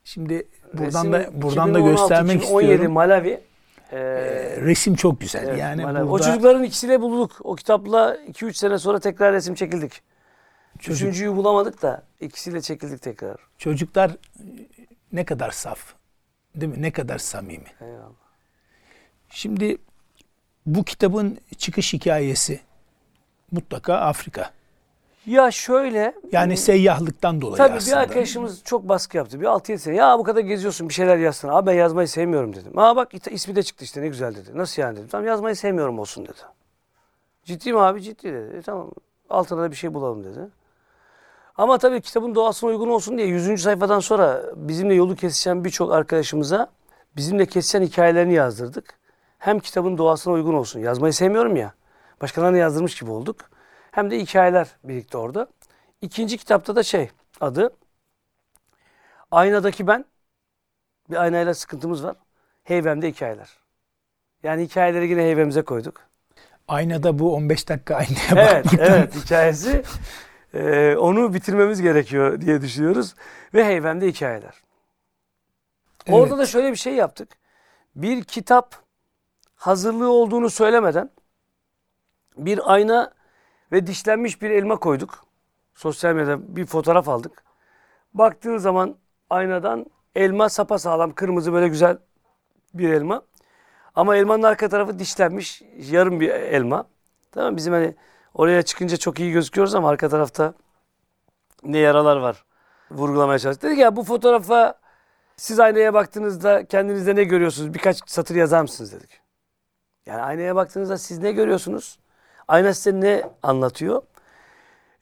Şimdi 0.04 0.48
buradan 0.74 0.86
Resim 0.86 1.12
da 1.12 1.42
buradan 1.42 1.74
da 1.74 1.78
2016, 1.78 1.90
göstermek 1.90 2.36
2017 2.42 2.72
istiyorum. 2.72 2.92
Malawi. 2.92 3.28
Ee, 3.28 3.40
Ee, 3.96 4.60
resim 4.60 4.94
çok 4.94 5.20
güzel. 5.20 5.44
evet, 5.48 5.58
yani 5.58 5.82
Malawi. 5.82 6.04
O 6.04 6.10
burada 6.10 6.26
çocukların 6.26 6.64
ikisiyle 6.64 7.00
bulduk. 7.00 7.32
O 7.44 7.54
kitapla 7.54 8.16
2-3 8.16 8.52
sene 8.54 8.78
sonra 8.78 9.00
tekrar 9.00 9.32
resim 9.32 9.54
çekildik. 9.54 10.02
Çocuk- 10.78 11.08
Üçüncüyü 11.08 11.36
bulamadık 11.36 11.82
da 11.82 12.02
ikisiyle 12.20 12.60
çekildik 12.60 13.02
tekrar. 13.02 13.36
çocuklar 13.58 14.16
ne 15.12 15.24
kadar 15.24 15.50
saf. 15.50 15.94
Değil 16.54 16.72
mi? 16.72 16.82
Ne 16.82 16.90
kadar 16.90 17.18
samimi. 17.18 17.64
Eyvallah. 17.80 18.10
Şimdi 19.30 19.78
bu 20.66 20.84
kitabın 20.84 21.38
çıkış 21.58 21.92
hikayesi 21.92 22.60
mutlaka 23.52 23.94
Afrika. 23.94 24.50
Ya 25.26 25.50
şöyle. 25.50 26.14
Yani 26.32 26.56
seyyahlıktan 26.56 27.40
dolayı 27.40 27.56
Tabii 27.56 27.76
aslında. 27.76 27.96
bir 27.96 28.00
arkadaşımız 28.02 28.62
çok 28.64 28.88
baskı 28.88 29.16
yaptı. 29.16 29.40
Bir 29.40 29.46
6-7 29.46 29.78
sene. 29.78 29.96
Ya 29.96 30.18
bu 30.18 30.22
kadar 30.22 30.40
geziyorsun 30.40 30.88
bir 30.88 30.94
şeyler 30.94 31.16
yazsana. 31.16 31.56
Abi 31.56 31.66
ben 31.66 31.74
yazmayı 31.74 32.08
sevmiyorum 32.08 32.56
dedim. 32.56 32.78
Aa 32.78 32.96
bak 32.96 33.12
ismi 33.30 33.56
de 33.56 33.62
çıktı 33.62 33.84
işte 33.84 34.02
ne 34.02 34.08
güzel 34.08 34.34
dedi. 34.34 34.50
Nasıl 34.54 34.82
yani 34.82 34.96
dedim. 34.96 35.08
Tamam 35.10 35.26
yazmayı 35.26 35.56
sevmiyorum 35.56 35.98
olsun 35.98 36.24
dedi. 36.24 36.38
Ciddi 37.44 37.72
mi 37.72 37.80
abi? 37.80 38.02
Ciddi 38.02 38.32
dedi. 38.32 38.56
E, 38.56 38.62
tamam 38.62 38.90
altına 39.30 39.62
da 39.62 39.70
bir 39.70 39.76
şey 39.76 39.94
bulalım 39.94 40.24
dedi. 40.24 40.40
Ama 41.58 41.78
tabii 41.78 42.00
kitabın 42.00 42.34
doğasına 42.34 42.70
uygun 42.70 42.88
olsun 42.88 43.18
diye 43.18 43.26
100. 43.26 43.62
sayfadan 43.62 44.00
sonra 44.00 44.42
bizimle 44.56 44.94
yolu 44.94 45.16
kesişen 45.16 45.64
birçok 45.64 45.92
arkadaşımıza 45.92 46.70
bizimle 47.16 47.46
kesişen 47.46 47.82
hikayelerini 47.82 48.34
yazdırdık. 48.34 48.94
Hem 49.38 49.58
kitabın 49.60 49.98
doğasına 49.98 50.34
uygun 50.34 50.54
olsun. 50.54 50.80
Yazmayı 50.80 51.12
sevmiyorum 51.12 51.56
ya. 51.56 51.74
Başkalarına 52.20 52.56
yazdırmış 52.56 53.00
gibi 53.00 53.10
olduk. 53.10 53.36
Hem 53.90 54.10
de 54.10 54.18
hikayeler 54.18 54.68
birlikte 54.84 55.18
orada. 55.18 55.46
İkinci 56.00 56.38
kitapta 56.38 56.76
da 56.76 56.82
şey 56.82 57.10
adı 57.40 57.70
Aynadaki 59.30 59.86
ben. 59.86 60.04
Bir 61.10 61.16
aynayla 61.16 61.54
sıkıntımız 61.54 62.04
var. 62.04 62.16
Heyvemde 62.64 63.08
hikayeler. 63.08 63.48
Yani 64.42 64.62
hikayeleri 64.62 65.08
yine 65.08 65.22
heyvemize 65.22 65.62
koyduk. 65.62 66.00
Aynada 66.68 67.18
bu 67.18 67.34
15 67.34 67.68
dakika 67.68 67.94
aynaya 67.94 68.50
Evet, 68.52 68.64
bakmaktan 68.64 68.98
evet 68.98 69.14
hikayesi. 69.14 69.82
Ee, 70.56 70.96
onu 70.96 71.34
bitirmemiz 71.34 71.82
gerekiyor 71.82 72.40
diye 72.40 72.60
düşünüyoruz. 72.60 73.14
Ve 73.54 73.64
heyvemde 73.64 74.06
hikayeler. 74.08 74.62
Orada 76.10 76.28
Evet. 76.28 76.38
da 76.38 76.46
şöyle 76.46 76.70
bir 76.70 76.76
şey 76.76 76.94
yaptık. 76.94 77.28
Bir 77.96 78.24
kitap 78.24 78.74
hazırlığı 79.56 80.10
olduğunu 80.10 80.50
söylemeden 80.50 81.10
bir 82.36 82.72
ayna 82.72 83.12
ve 83.72 83.86
dişlenmiş 83.86 84.42
bir 84.42 84.50
elma 84.50 84.76
koyduk. 84.76 85.24
Sosyal 85.74 86.14
medyada 86.14 86.56
bir 86.56 86.66
fotoğraf 86.66 87.08
aldık. 87.08 87.44
Baktığın 88.14 88.58
zaman 88.58 88.96
aynadan 89.30 89.86
elma 90.14 90.48
sapasağlam 90.48 91.14
kırmızı 91.14 91.52
böyle 91.52 91.68
güzel 91.68 91.98
bir 92.74 92.92
elma. 92.92 93.22
Ama 93.94 94.16
elmanın 94.16 94.42
arka 94.42 94.68
tarafı 94.68 94.98
dişlenmiş 94.98 95.62
yarım 95.76 96.20
bir 96.20 96.28
elma. 96.28 96.86
Tamam 97.32 97.56
bizim 97.56 97.72
hani 97.72 97.94
oraya 98.36 98.62
çıkınca 98.62 98.96
çok 98.96 99.20
iyi 99.20 99.32
gözüküyoruz 99.32 99.74
ama 99.74 99.88
arka 99.88 100.08
tarafta 100.08 100.54
ne 101.64 101.78
yaralar 101.78 102.16
var 102.16 102.44
vurgulamaya 102.90 103.38
çalıştık. 103.38 103.64
Dedik 103.64 103.78
ya 103.78 103.96
bu 103.96 104.04
fotoğrafa 104.04 104.74
siz 105.36 105.60
aynaya 105.60 105.94
baktığınızda 105.94 106.66
kendinizde 106.66 107.16
ne 107.16 107.24
görüyorsunuz? 107.24 107.74
Birkaç 107.74 108.10
satır 108.10 108.34
yazar 108.36 108.62
mısınız 108.62 108.92
dedik. 108.92 109.20
Yani 110.06 110.22
aynaya 110.22 110.56
baktığınızda 110.56 110.98
siz 110.98 111.18
ne 111.18 111.32
görüyorsunuz? 111.32 111.98
Ayna 112.48 112.74
size 112.74 113.00
ne 113.00 113.22
anlatıyor? 113.42 114.02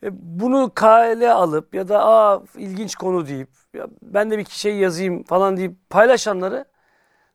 E, 0.03 0.09
Bunu 0.13 0.73
kale 0.75 1.33
alıp 1.33 1.75
ya 1.75 1.89
da 1.89 2.07
aa 2.07 2.43
ilginç 2.57 2.95
konu 2.97 3.27
deyip 3.27 3.49
ya 3.75 3.87
ben 4.03 4.31
de 4.31 4.39
bir 4.39 4.45
şey 4.45 4.77
yazayım 4.77 5.25
falan 5.25 5.57
deyip 5.57 5.91
paylaşanları 5.91 6.65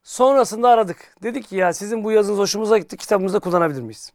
sonrasında 0.04 0.70
aradık. 0.70 1.16
Dedik 1.24 1.48
ki 1.48 1.56
ya 1.56 1.74
sizin 1.74 2.04
bu 2.04 2.12
yazınız 2.12 2.40
hoşumuza 2.40 2.78
gitti 2.78 2.98
kitabımızda 2.98 3.40
kullanabilir 3.40 3.82
miyiz? 3.82 4.14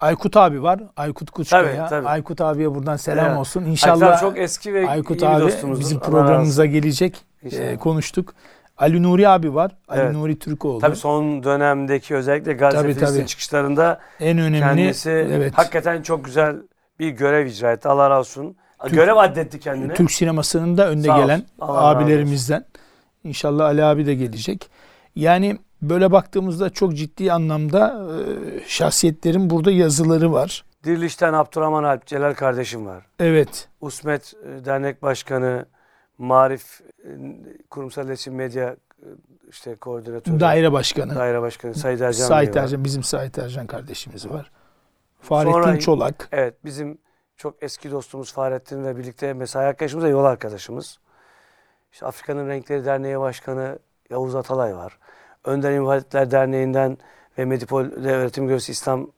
Aykut 0.00 0.36
abi 0.36 0.62
var. 0.62 0.80
Aykut. 0.96 1.50
Tabii, 1.50 1.76
tabii. 1.88 2.08
Aykut 2.08 2.40
abiye 2.40 2.74
buradan 2.74 2.96
selam 2.96 3.26
Evet. 3.26 3.38
olsun. 3.38 3.60
Aykut 3.60 3.72
İnşallah 3.72 4.12
abi 4.12 4.20
çok 4.20 4.38
eski 4.38 4.74
ve 4.74 4.88
Aykut 4.88 5.22
iyi 5.22 5.28
abi 5.28 5.52
bizim 5.80 5.98
Allah 5.98 6.06
programımıza 6.06 6.66
gelecek. 6.66 7.16
İnşallah. 7.42 7.62
Ee, 7.62 7.76
konuştuk. 7.76 8.34
Ali 8.78 9.02
Nuri 9.02 9.28
abi 9.28 9.54
var. 9.54 9.70
Ali 9.88 10.00
Evet. 10.00 10.12
Nuri 10.12 10.38
Türkoğlu. 10.38 10.80
Tabii 10.80 10.96
son 10.96 11.42
dönemdeki 11.42 12.14
özellikle 12.14 12.52
Gazze 12.52 12.92
Filistin 12.94 13.26
çıkışlarında 13.26 14.00
en 14.20 14.38
önemli 14.38 14.60
kendisi 14.60 15.10
evet. 15.10 15.58
hakikaten 15.58 16.02
çok 16.02 16.24
güzel 16.24 16.56
bir 16.98 17.10
görev 17.10 17.46
icra 17.46 17.72
etti. 17.72 17.88
Allah 17.88 18.10
razı 18.10 18.18
olsun. 18.20 18.56
görev 18.90 19.16
addetti 19.16 19.60
kendine. 19.60 19.94
Türk 19.94 20.10
sinemasının 20.12 20.76
da 20.76 20.88
önde 20.88 21.06
Sağ 21.06 21.14
olsun. 21.14 21.26
gelen 21.26 21.42
Allah 21.60 21.88
abilerimizden. 21.88 22.64
İnşallah 23.24 23.64
Ali 23.64 23.84
abi 23.84 24.06
de 24.06 24.14
gelecek. 24.14 24.70
Yani 25.16 25.58
böyle 25.82 26.12
baktığımızda 26.12 26.70
çok 26.70 26.94
ciddi 26.94 27.32
anlamda 27.32 28.08
e, 28.10 28.68
şahsiyetlerin 28.68 29.50
burada 29.50 29.70
yazıları 29.70 30.32
var. 30.32 30.64
Diriliş'ten 30.84 31.32
Abdurrahman 31.32 31.84
Alp 31.84 32.06
Celal 32.06 32.34
kardeşim 32.34 32.86
var. 32.86 33.06
Evet. 33.18 33.68
Usmet 33.80 34.34
e, 34.44 34.64
Dernek 34.64 35.02
Başkanı 35.02 35.66
Marif 36.18 36.80
e, 36.80 37.08
Kurumsal 37.70 38.06
İletişim 38.06 38.34
Medya 38.34 38.76
işte 39.50 39.74
koordinatörü. 39.74 40.40
Daire 40.40 40.72
başkanı. 40.72 41.14
Daire 41.14 41.42
başkanı 41.42 41.74
Said 41.74 42.00
Ercan 42.00 42.30
var. 42.30 42.42
Ercan, 42.42 42.84
bizim 42.84 43.02
Sait 43.02 43.38
Ercan 43.38 43.66
kardeşimiz 43.66 44.30
var. 44.30 44.50
Fahrettin 45.20 45.52
Sonra- 45.52 45.78
Çolak. 45.78 46.28
Evet 46.32 46.64
bizim 46.64 46.98
çok 47.36 47.62
eski 47.62 47.90
dostumuz 47.90 48.32
Fahrettin 48.32 48.84
ve 48.84 48.96
birlikte 48.96 49.32
mesai 49.32 49.66
arkadaşımız 49.66 50.04
ve 50.04 50.08
yol 50.08 50.24
arkadaşımız. 50.24 50.98
İşte 51.92 52.06
Afrika'nın 52.06 52.48
Renkleri 52.48 52.84
Derneği 52.84 53.20
Başkanı 53.20 53.78
Yavuz 54.10 54.34
Atalay 54.34 54.76
var. 54.76 54.98
Önder 55.44 55.72
İnvalidler 55.72 56.30
Derneği'nden 56.30 56.98
ve 57.38 57.44
Medipol'de 57.44 58.12
öğretim 58.12 58.46
görevlisi 58.46 58.72
İslam 58.72 59.10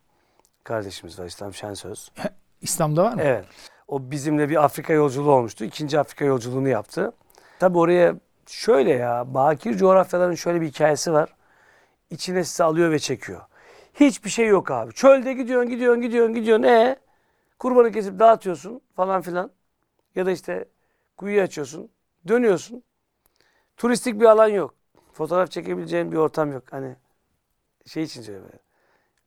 kardeşimiz 0.65 1.19
var. 1.19 1.27
İslam 1.27 1.55
Şensöz. 1.55 2.13
İslam'da 2.61 3.05
var 3.05 3.15
mı? 3.15 3.21
Evet. 3.23 3.45
O 3.89 4.11
bizimle 4.11 4.49
bir 4.49 4.65
Afrika 4.65 4.93
yolculuğu 4.93 5.33
olmuştu. 5.33 5.65
İkinci 5.65 5.99
Afrika 5.99 6.25
yolculuğunu 6.25 6.69
yaptı. 6.69 7.13
Tabi 7.59 7.79
oraya 7.79 8.15
şöyle 8.47 8.91
ya, 8.93 9.35
bakir 9.35 9.77
coğrafyaların 9.77 10.35
şöyle 10.35 10.61
bir 10.61 10.67
hikayesi 10.67 11.13
var. 11.13 11.35
İçine 12.11 12.45
sizi 12.45 12.65
alıyor 12.65 12.91
ve 12.91 12.99
çekiyor. 12.99 13.41
Hiçbir 13.95 14.31
şey 14.31 14.47
yok 14.47 14.71
abi. 14.71 14.93
Çölde 14.93 15.33
gidiyorsun, 15.33 15.71
gidiyorsun, 15.71 16.03
gidiyorsun, 16.03 16.35
gidiyorsun. 16.35 16.63
E 16.63 16.97
kurbanı 17.59 17.93
kesip 17.93 18.19
dağıtıyorsun 18.19 18.81
falan 18.97 19.23
filan. 19.23 19.51
Ya 20.15 20.27
da 20.27 20.31
işte 20.31 20.65
kuyu 21.17 21.43
açıyorsun, 21.43 21.91
dönüyorsun. 22.29 22.83
Turistik 23.77 24.21
bir 24.21 24.25
alan 24.25 24.49
yok. 24.49 24.75
Fotoğraf 25.21 25.51
çekebileceğin 25.51 26.13
bir 26.13 26.17
ortam 26.17 26.53
yok. 26.53 26.63
Hani 26.71 26.97
şey 27.87 28.03
için 28.03 28.23
söylüyorum. 28.23 28.59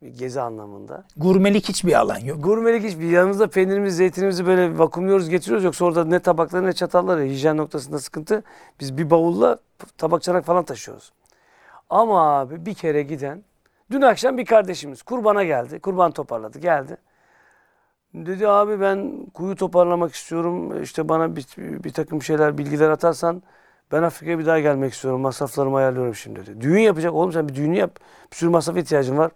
Bir 0.01 0.07
gezi 0.07 0.41
anlamında. 0.41 1.03
Gurmelik 1.17 1.69
hiçbir 1.69 1.93
alan 1.93 2.17
yok. 2.17 2.43
Gurmelik 2.43 2.83
hiçbir 2.83 3.09
yanımızda 3.09 3.49
peynirimizi, 3.49 3.95
zeytinimizi 3.95 4.45
böyle 4.45 4.77
vakumluyoruz, 4.77 5.29
getiriyoruz. 5.29 5.63
Yoksa 5.63 5.85
orada 5.85 6.05
ne 6.05 6.19
tabakları 6.19 6.65
ne 6.65 6.73
çatalları, 6.73 7.23
hijyen 7.23 7.57
noktasında 7.57 7.99
sıkıntı. 7.99 8.43
Biz 8.79 8.97
bir 8.97 9.09
bavulla 9.09 9.59
tabak 9.97 10.21
çanak 10.21 10.45
falan 10.45 10.63
taşıyoruz. 10.63 11.13
Ama 11.89 12.39
abi 12.39 12.65
bir 12.65 12.73
kere 12.73 13.03
giden, 13.03 13.43
dün 13.91 14.01
akşam 14.01 14.37
bir 14.37 14.45
kardeşimiz 14.45 15.03
kurbana 15.03 15.43
geldi. 15.43 15.79
Kurban 15.79 16.11
toparladı, 16.11 16.59
geldi. 16.59 16.97
Dedi 18.13 18.47
abi 18.47 18.81
ben 18.81 19.25
kuyu 19.33 19.55
toparlamak 19.55 20.13
istiyorum. 20.13 20.83
İşte 20.83 21.09
bana 21.09 21.35
bir, 21.35 21.45
bir 21.57 21.93
takım 21.93 22.21
şeyler, 22.21 22.57
bilgiler 22.57 22.89
atarsan 22.89 23.43
ben 23.93 24.03
Afrika'ya 24.03 24.39
bir 24.39 24.45
daha 24.45 24.59
gelmek 24.59 24.93
istiyorum. 24.93 25.21
Masraflarımı 25.21 25.77
ayarlıyorum 25.77 26.15
şimdi 26.15 26.39
dedi. 26.39 26.61
Düğün 26.61 26.79
yapacak 26.79 27.13
oğlum 27.13 27.33
sen 27.33 27.49
bir 27.49 27.55
düğünü 27.55 27.77
yap. 27.77 27.99
Bir 28.31 28.35
sürü 28.35 28.49
masraf 28.49 28.77
ihtiyacın 28.77 29.17
var. 29.17 29.31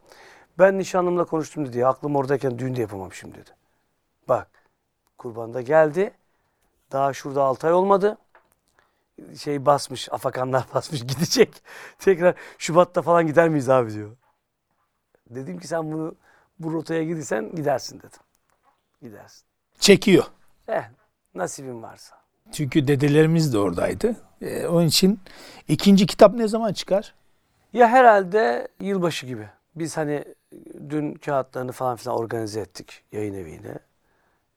Ben 0.59 0.77
nişanlımla 0.77 1.25
konuştum 1.25 1.67
dedi. 1.67 1.85
Aklım 1.85 2.15
oradayken 2.15 2.59
düğün 2.59 2.75
de 2.75 2.81
yapamam 2.81 3.13
şimdi 3.13 3.35
dedi. 3.35 3.49
Bak 4.29 4.47
kurbanda 5.17 5.61
geldi. 5.61 6.11
Daha 6.91 7.13
şurada 7.13 7.43
6 7.43 7.67
ay 7.67 7.73
olmadı. 7.73 8.17
Şey 9.39 9.65
basmış, 9.65 10.13
afakanlar 10.13 10.65
basmış 10.73 11.01
gidecek. 11.01 11.63
Tekrar 11.99 12.35
Şubat'ta 12.57 13.01
falan 13.01 13.27
gider 13.27 13.49
miyiz 13.49 13.69
abi 13.69 13.93
diyor. 13.93 14.11
Dedim 15.29 15.59
ki 15.59 15.67
sen 15.67 15.91
bunu 15.91 16.15
bu 16.59 16.73
rotaya 16.73 17.03
gidersen 17.03 17.55
gidersin 17.55 17.97
dedim. 17.99 18.19
Gidersin. 19.01 19.45
Çekiyor. 19.79 20.23
Eh 20.67 20.83
nasibin 21.35 21.83
varsa. 21.83 22.17
Çünkü 22.51 22.87
dedelerimiz 22.87 23.53
de 23.53 23.59
oradaydı. 23.59 24.26
Ee, 24.41 24.67
onun 24.67 24.87
için 24.87 25.19
ikinci 25.67 26.05
kitap 26.05 26.33
ne 26.33 26.47
zaman 26.47 26.73
çıkar? 26.73 27.13
Ya 27.73 27.87
herhalde 27.87 28.67
yılbaşı 28.79 29.25
gibi. 29.25 29.49
Biz 29.75 29.97
hani 29.97 30.23
dün 30.89 31.13
kağıtlarını 31.13 31.71
falan 31.71 31.95
filan 31.95 32.17
organize 32.17 32.59
ettik 32.59 33.03
yayın 33.11 33.33
eviyle. 33.33 33.79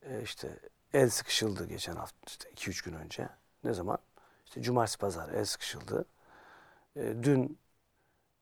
Ee, 0.03 0.23
işte 0.23 0.49
el 0.95 1.11
sıkışıldı 1.11 1.67
geçen 1.67 1.97
hafta 1.97 2.17
işte 2.27 2.51
2-3 2.51 2.85
gün 2.85 2.95
önce. 2.95 3.29
Ne 3.65 3.75
zaman? 3.75 3.99
İşte 4.47 4.63
cumartesi 4.63 4.99
pazar 4.99 5.29
el 5.29 5.45
sıkışıldı. 5.45 6.05
Ee, 6.97 7.15
dün 7.23 7.59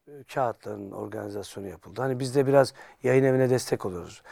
e, 0.08 0.24
kağıtların 0.34 0.90
organizasyonu 0.90 1.66
yapıldı. 1.68 2.02
Hani 2.02 2.20
biz 2.20 2.34
de 2.34 2.46
biraz 2.46 2.74
yayın 3.02 3.24
evine 3.24 3.50
destek 3.50 3.86
oluyoruz. 3.86 4.22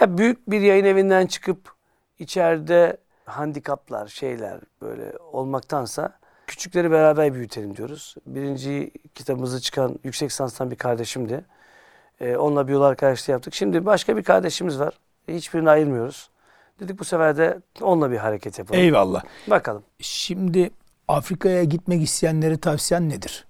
Ya 0.00 0.18
büyük 0.18 0.50
bir 0.50 0.60
yayın 0.60 0.84
evinden 0.84 1.26
çıkıp 1.26 1.74
içeride 2.18 2.96
handikaplar, 3.24 4.06
şeyler 4.06 4.60
böyle 4.82 5.18
olmaktansa 5.18 6.18
küçükleri 6.46 6.90
beraber 6.90 7.34
büyütelim 7.34 7.76
diyoruz. 7.76 8.14
Birinci 8.26 8.90
kitabımızı 9.14 9.60
çıkan 9.60 9.98
yüksek 10.04 10.30
lisanstan 10.30 10.70
bir 10.70 10.76
kardeşimdi. 10.76 11.44
Ee, 12.20 12.36
onunla 12.36 12.68
bir 12.68 12.72
yol 12.72 12.82
arkadaşlığı 12.82 13.32
yaptık. 13.32 13.54
Şimdi 13.54 13.86
başka 13.86 14.16
bir 14.16 14.22
kardeşimiz 14.22 14.80
var. 14.80 14.98
Hiçbirini 15.28 15.70
ayırmıyoruz. 15.70 16.30
Dedik 16.80 16.98
bu 16.98 17.04
sefer 17.04 17.36
de 17.36 17.60
onunla 17.80 18.10
bir 18.10 18.16
hareket 18.16 18.58
yapalım. 18.58 18.80
Eyvallah. 18.80 19.24
Bakalım. 19.46 19.82
Şimdi 20.00 20.70
Afrika'ya 21.08 21.64
gitmek 21.64 22.02
isteyenlere 22.02 22.58
tavsiyen 22.58 23.08
nedir? 23.08 23.46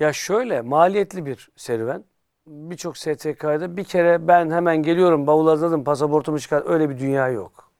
Ya 0.00 0.12
şöyle 0.12 0.60
maliyetli 0.60 1.26
bir 1.26 1.48
serüven. 1.56 2.04
Birçok 2.46 2.98
STK'da 2.98 3.76
bir 3.76 3.84
kere 3.84 4.28
ben 4.28 4.50
hemen 4.50 4.82
geliyorum 4.82 5.26
bavul 5.26 5.48
hazırladım 5.48 5.84
pasaportumu 5.84 6.40
çıkar 6.40 6.62
öyle 6.66 6.90
bir 6.90 6.98
dünya 6.98 7.28
yok. 7.28 7.70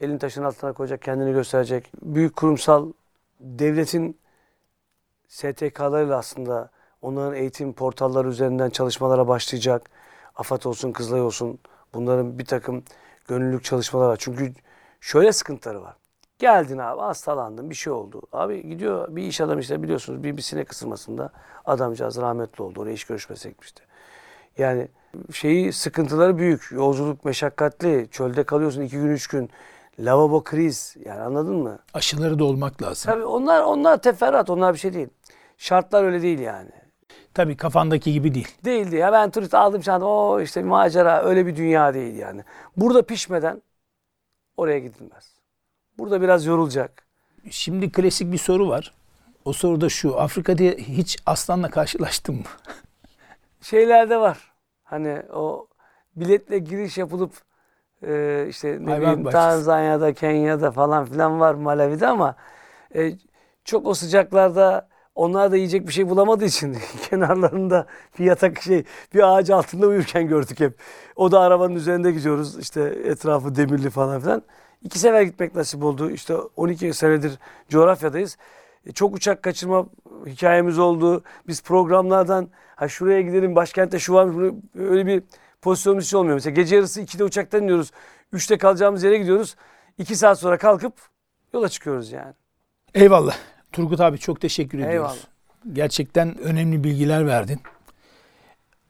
Elin 0.00 0.18
taşın 0.18 0.42
altına 0.42 0.72
koyacak 0.72 1.02
kendini 1.02 1.32
gösterecek. 1.32 1.92
Büyük 2.02 2.36
kurumsal 2.36 2.92
devletin 3.40 4.20
STK'larıyla 5.28 6.18
aslında 6.18 6.70
onların 7.02 7.34
eğitim 7.34 7.72
portalları 7.72 8.28
üzerinden 8.28 8.70
çalışmalara 8.70 9.28
başlayacak. 9.28 9.90
AFAD 10.36 10.62
olsun, 10.64 10.92
Kızılay 10.92 11.20
olsun 11.20 11.58
bunların 11.94 12.38
bir 12.38 12.44
takım 12.44 12.84
gönüllülük 13.28 13.64
çalışmaları 13.64 14.08
var. 14.08 14.16
Çünkü 14.20 14.52
şöyle 15.00 15.32
sıkıntıları 15.32 15.82
var. 15.82 15.96
Geldin 16.38 16.78
abi 16.78 17.00
hastalandın 17.00 17.70
bir 17.70 17.74
şey 17.74 17.92
oldu. 17.92 18.22
Abi 18.32 18.68
gidiyor 18.68 19.16
bir 19.16 19.22
iş 19.22 19.40
adamı 19.40 19.60
işte 19.60 19.82
biliyorsunuz 19.82 20.22
bir, 20.22 20.36
bir 20.36 20.42
sinek 20.42 20.72
ısırmasında 20.72 21.32
adamcağız 21.64 22.16
rahmetli 22.16 22.62
oldu. 22.64 22.80
Oraya 22.80 22.92
iş 22.92 23.04
görüşmesi 23.04 23.48
gitmişti. 23.48 23.82
Yani 24.58 24.88
şeyi 25.32 25.72
sıkıntıları 25.72 26.38
büyük. 26.38 26.68
Yolculuk 26.72 27.24
meşakkatli. 27.24 28.08
Çölde 28.10 28.44
kalıyorsun 28.44 28.82
iki 28.82 28.96
gün 28.96 29.10
üç 29.10 29.26
gün. 29.26 29.50
Lavabo 29.98 30.44
kriz. 30.44 30.96
Yani 31.04 31.20
anladın 31.20 31.56
mı? 31.56 31.78
Aşıları 31.94 32.38
da 32.38 32.44
olmak 32.44 32.82
lazım. 32.82 33.12
Tabii 33.12 33.24
onlar 33.24 33.62
onlar 33.62 34.02
teferruat. 34.02 34.50
Onlar 34.50 34.74
bir 34.74 34.78
şey 34.78 34.92
değil. 34.94 35.08
Şartlar 35.58 36.04
öyle 36.04 36.22
değil 36.22 36.38
yani. 36.38 36.70
Tabii 37.34 37.56
kafandaki 37.56 38.12
gibi 38.12 38.34
değil. 38.34 38.48
Değildi 38.64 38.96
ya 38.96 39.12
ben 39.12 39.30
turist 39.30 39.54
aldım 39.54 39.80
çantam 39.80 40.08
o 40.08 40.40
işte 40.40 40.60
bir 40.64 40.68
macera 40.68 41.22
öyle 41.22 41.46
bir 41.46 41.56
dünya 41.56 41.94
değil 41.94 42.16
yani. 42.16 42.44
Burada 42.76 43.02
pişmeden 43.02 43.62
oraya 44.56 44.78
gidilmez. 44.78 45.32
Burada 45.98 46.20
biraz 46.20 46.46
yorulacak. 46.46 47.06
Şimdi 47.50 47.92
klasik 47.92 48.32
bir 48.32 48.38
soru 48.38 48.68
var. 48.68 48.94
O 49.44 49.52
soru 49.52 49.80
da 49.80 49.88
şu. 49.88 50.20
Afrika'da 50.20 50.62
hiç 50.62 51.18
aslanla 51.26 51.70
karşılaştın 51.70 52.34
mı? 52.34 52.42
Şeylerde 53.60 54.16
var. 54.16 54.52
Hani 54.84 55.22
o 55.32 55.66
biletle 56.16 56.58
giriş 56.58 56.98
yapılıp 56.98 57.32
e, 58.06 58.46
işte 58.48 58.78
ne 58.80 58.90
Hayvan 58.90 59.12
bileyim. 59.12 59.30
Tanzanya'da, 59.30 60.12
Kenya'da 60.12 60.70
falan 60.70 61.04
filan 61.04 61.40
var 61.40 61.54
Malawi'de 61.54 62.06
ama 62.06 62.36
e, 62.94 63.12
çok 63.64 63.86
o 63.86 63.94
sıcaklarda 63.94 64.88
onlar 65.14 65.52
da 65.52 65.56
yiyecek 65.56 65.86
bir 65.86 65.92
şey 65.92 66.08
bulamadığı 66.08 66.44
için 66.44 66.76
kenarlarında 67.10 67.86
bir 68.18 68.24
yatak 68.24 68.62
şey 68.62 68.84
bir 69.14 69.36
ağaç 69.38 69.50
altında 69.50 69.86
uyurken 69.86 70.28
gördük 70.28 70.60
hep. 70.60 70.74
O 71.16 71.32
da 71.32 71.40
arabanın 71.40 71.74
üzerinde 71.74 72.12
gidiyoruz 72.12 72.58
işte 72.58 72.80
etrafı 73.04 73.54
demirli 73.56 73.90
falan 73.90 74.20
filan. 74.20 74.42
İki 74.82 74.98
sefer 74.98 75.22
gitmek 75.22 75.54
nasip 75.54 75.84
oldu. 75.84 76.10
İşte 76.10 76.34
12 76.56 76.92
senedir 76.94 77.38
coğrafyadayız. 77.68 78.36
E, 78.86 78.92
Çok 78.92 79.14
uçak 79.16 79.42
kaçırma 79.42 79.86
hikayemiz 80.26 80.78
oldu. 80.78 81.22
Biz 81.46 81.62
programlardan 81.62 82.48
ha 82.76 82.88
şuraya 82.88 83.20
gidelim 83.20 83.56
başkentte 83.56 83.98
şu 83.98 84.14
var 84.14 84.28
öyle 84.78 85.06
bir 85.06 85.22
pozisyonumuz 85.62 86.04
hiç 86.04 86.14
olmuyor. 86.14 86.34
Mesela 86.34 86.54
gece 86.54 86.76
yarısı 86.76 87.02
2'de 87.02 87.24
uçaktan 87.24 87.62
iniyoruz. 87.62 87.90
3'te 88.32 88.58
kalacağımız 88.58 89.02
yere 89.02 89.18
gidiyoruz. 89.18 89.56
2 89.98 90.16
saat 90.16 90.38
sonra 90.38 90.58
kalkıp 90.58 90.94
yola 91.52 91.68
çıkıyoruz 91.68 92.12
yani. 92.12 92.34
Eyvallah. 92.94 93.36
Turgut 93.72 94.00
abi 94.00 94.18
çok 94.18 94.40
teşekkür 94.40 94.78
ediyoruz. 94.78 94.94
Eyvallah. 94.94 95.16
Gerçekten 95.72 96.38
önemli 96.38 96.84
bilgiler 96.84 97.26
verdin. 97.26 97.60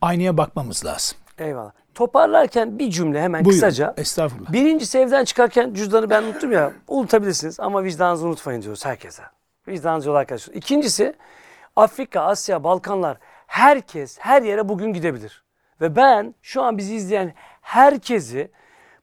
Aynaya 0.01 0.37
bakmamız 0.37 0.85
lazım. 0.85 1.19
Eyvallah. 1.39 1.73
Toparlarken 1.95 2.79
bir 2.79 2.91
cümle 2.91 3.23
hemen 3.23 3.45
Buyurun. 3.45 3.61
kısaca. 3.61 3.95
Estağfurullah. 3.97 4.53
Birincisi 4.53 4.99
evden 4.99 5.25
çıkarken 5.25 5.75
cüzdanı 5.75 6.11
ben 6.11 6.23
unuttum 6.23 6.53
ya. 6.53 6.73
Unutabilirsiniz 6.89 7.61
ama 7.61 7.85
vicdanınızı 7.85 8.27
unutmayın 8.27 8.63
diyoruz 8.63 8.85
herkese. 8.85 9.23
Vicdanınızı 9.69 10.09
yol 10.09 10.15
arkadaşlar. 10.15 10.55
İkincisi 10.55 11.15
Afrika, 11.77 12.21
Asya, 12.21 12.65
Balkanlar 12.65 13.19
herkes 13.47 14.19
her 14.19 14.43
yere 14.43 14.69
bugün 14.69 14.93
gidebilir. 14.93 15.45
Ve 15.81 15.97
ben 15.97 16.35
şu 16.43 16.63
an 16.63 16.79
bizi 16.79 16.95
izleyen 16.95 17.35
herkesi 17.61 18.51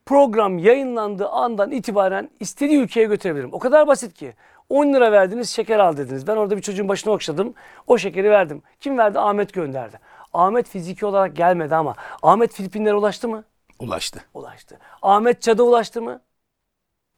program 0.06 0.58
yayınlandığı 0.58 1.28
andan 1.28 1.70
itibaren 1.70 2.30
istediği 2.40 2.78
ülkeye 2.78 3.06
götürebilirim. 3.06 3.52
O 3.52 3.58
kadar 3.58 3.86
basit 3.86 4.14
ki. 4.14 4.34
10 4.68 4.94
lira 4.94 5.12
verdiniz 5.12 5.50
şeker 5.50 5.78
al 5.78 5.96
dediniz. 5.96 6.26
Ben 6.26 6.36
orada 6.36 6.56
bir 6.56 6.62
çocuğun 6.62 6.88
başına 6.88 7.12
okşadım. 7.12 7.54
O 7.86 7.98
şekeri 7.98 8.30
verdim. 8.30 8.62
Kim 8.80 8.98
verdi? 8.98 9.18
Ahmet 9.18 9.52
gönderdi. 9.52 10.00
Ahmet 10.32 10.68
fiziki 10.68 11.06
olarak 11.06 11.36
gelmedi 11.36 11.74
ama 11.74 11.94
Ahmet 12.22 12.52
Filipinlere 12.52 12.94
ulaştı 12.94 13.28
mı? 13.28 13.44
Ulaştı. 13.78 14.24
Ulaştı. 14.34 14.78
Ahmet 15.02 15.42
Çad'a 15.42 15.62
ulaştı 15.62 16.02
mı? 16.02 16.20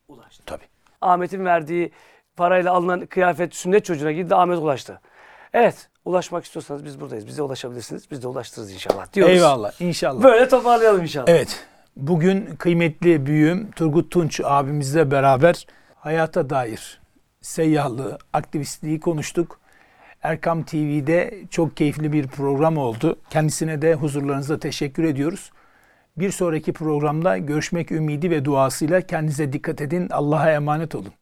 Ulaştı. 0.09 0.43
Tabii. 0.47 0.65
Ahmet'in 1.01 1.45
verdiği 1.45 1.93
parayla 2.37 2.73
alınan 2.73 3.07
kıyafet 3.07 3.55
sünnet 3.55 3.85
çocuğuna 3.85 4.13
gitti 4.13 4.35
Ahmet 4.35 4.59
ulaştı. 4.59 5.01
Evet 5.55 5.89
ulaşmak 6.05 6.45
istiyorsanız 6.45 6.85
biz 6.85 7.01
buradayız. 7.01 7.27
Bize 7.27 7.43
ulaşabilirsiniz. 7.43 8.11
Biz 8.11 8.23
de 8.23 8.29
ulaştırırız 8.29 8.73
inşallah 8.73 9.13
diyoruz. 9.13 9.35
Eyvallah 9.35 9.81
inşallah. 9.81 10.23
Böyle 10.23 10.49
toparlayalım 10.49 11.03
inşallah. 11.03 11.29
Evet. 11.29 11.67
Bugün 11.97 12.57
kıymetli 12.57 13.27
büyüğüm 13.27 13.71
Turgut 13.71 14.11
Tunç 14.11 14.41
abimizle 14.45 15.11
beraber 15.11 15.67
hayata 15.97 16.51
dair 16.51 17.01
seyyahlığı, 17.41 18.19
aktivistliği 18.33 19.01
konuştuk. 19.01 19.61
Erkam 20.23 20.63
TV'de 20.63 21.35
çok 21.51 21.77
keyifli 21.77 22.13
bir 22.13 22.27
program 22.27 22.77
oldu. 22.77 23.19
Kendisine 23.31 23.83
de 23.83 23.95
huzurlarınızda 23.95 24.59
teşekkür 24.59 25.05
ediyoruz. 25.05 25.51
Bir 26.17 26.31
sonraki 26.31 26.73
programda 26.73 27.39
görüşmek 27.39 27.93
ümidi 27.93 28.31
ve 28.31 28.45
duasıyla 28.45 29.01
kendinize 29.01 29.53
dikkat 29.53 29.81
edin. 29.81 30.09
Allah'a 30.11 30.51
emanet 30.51 30.95
olun. 30.95 31.13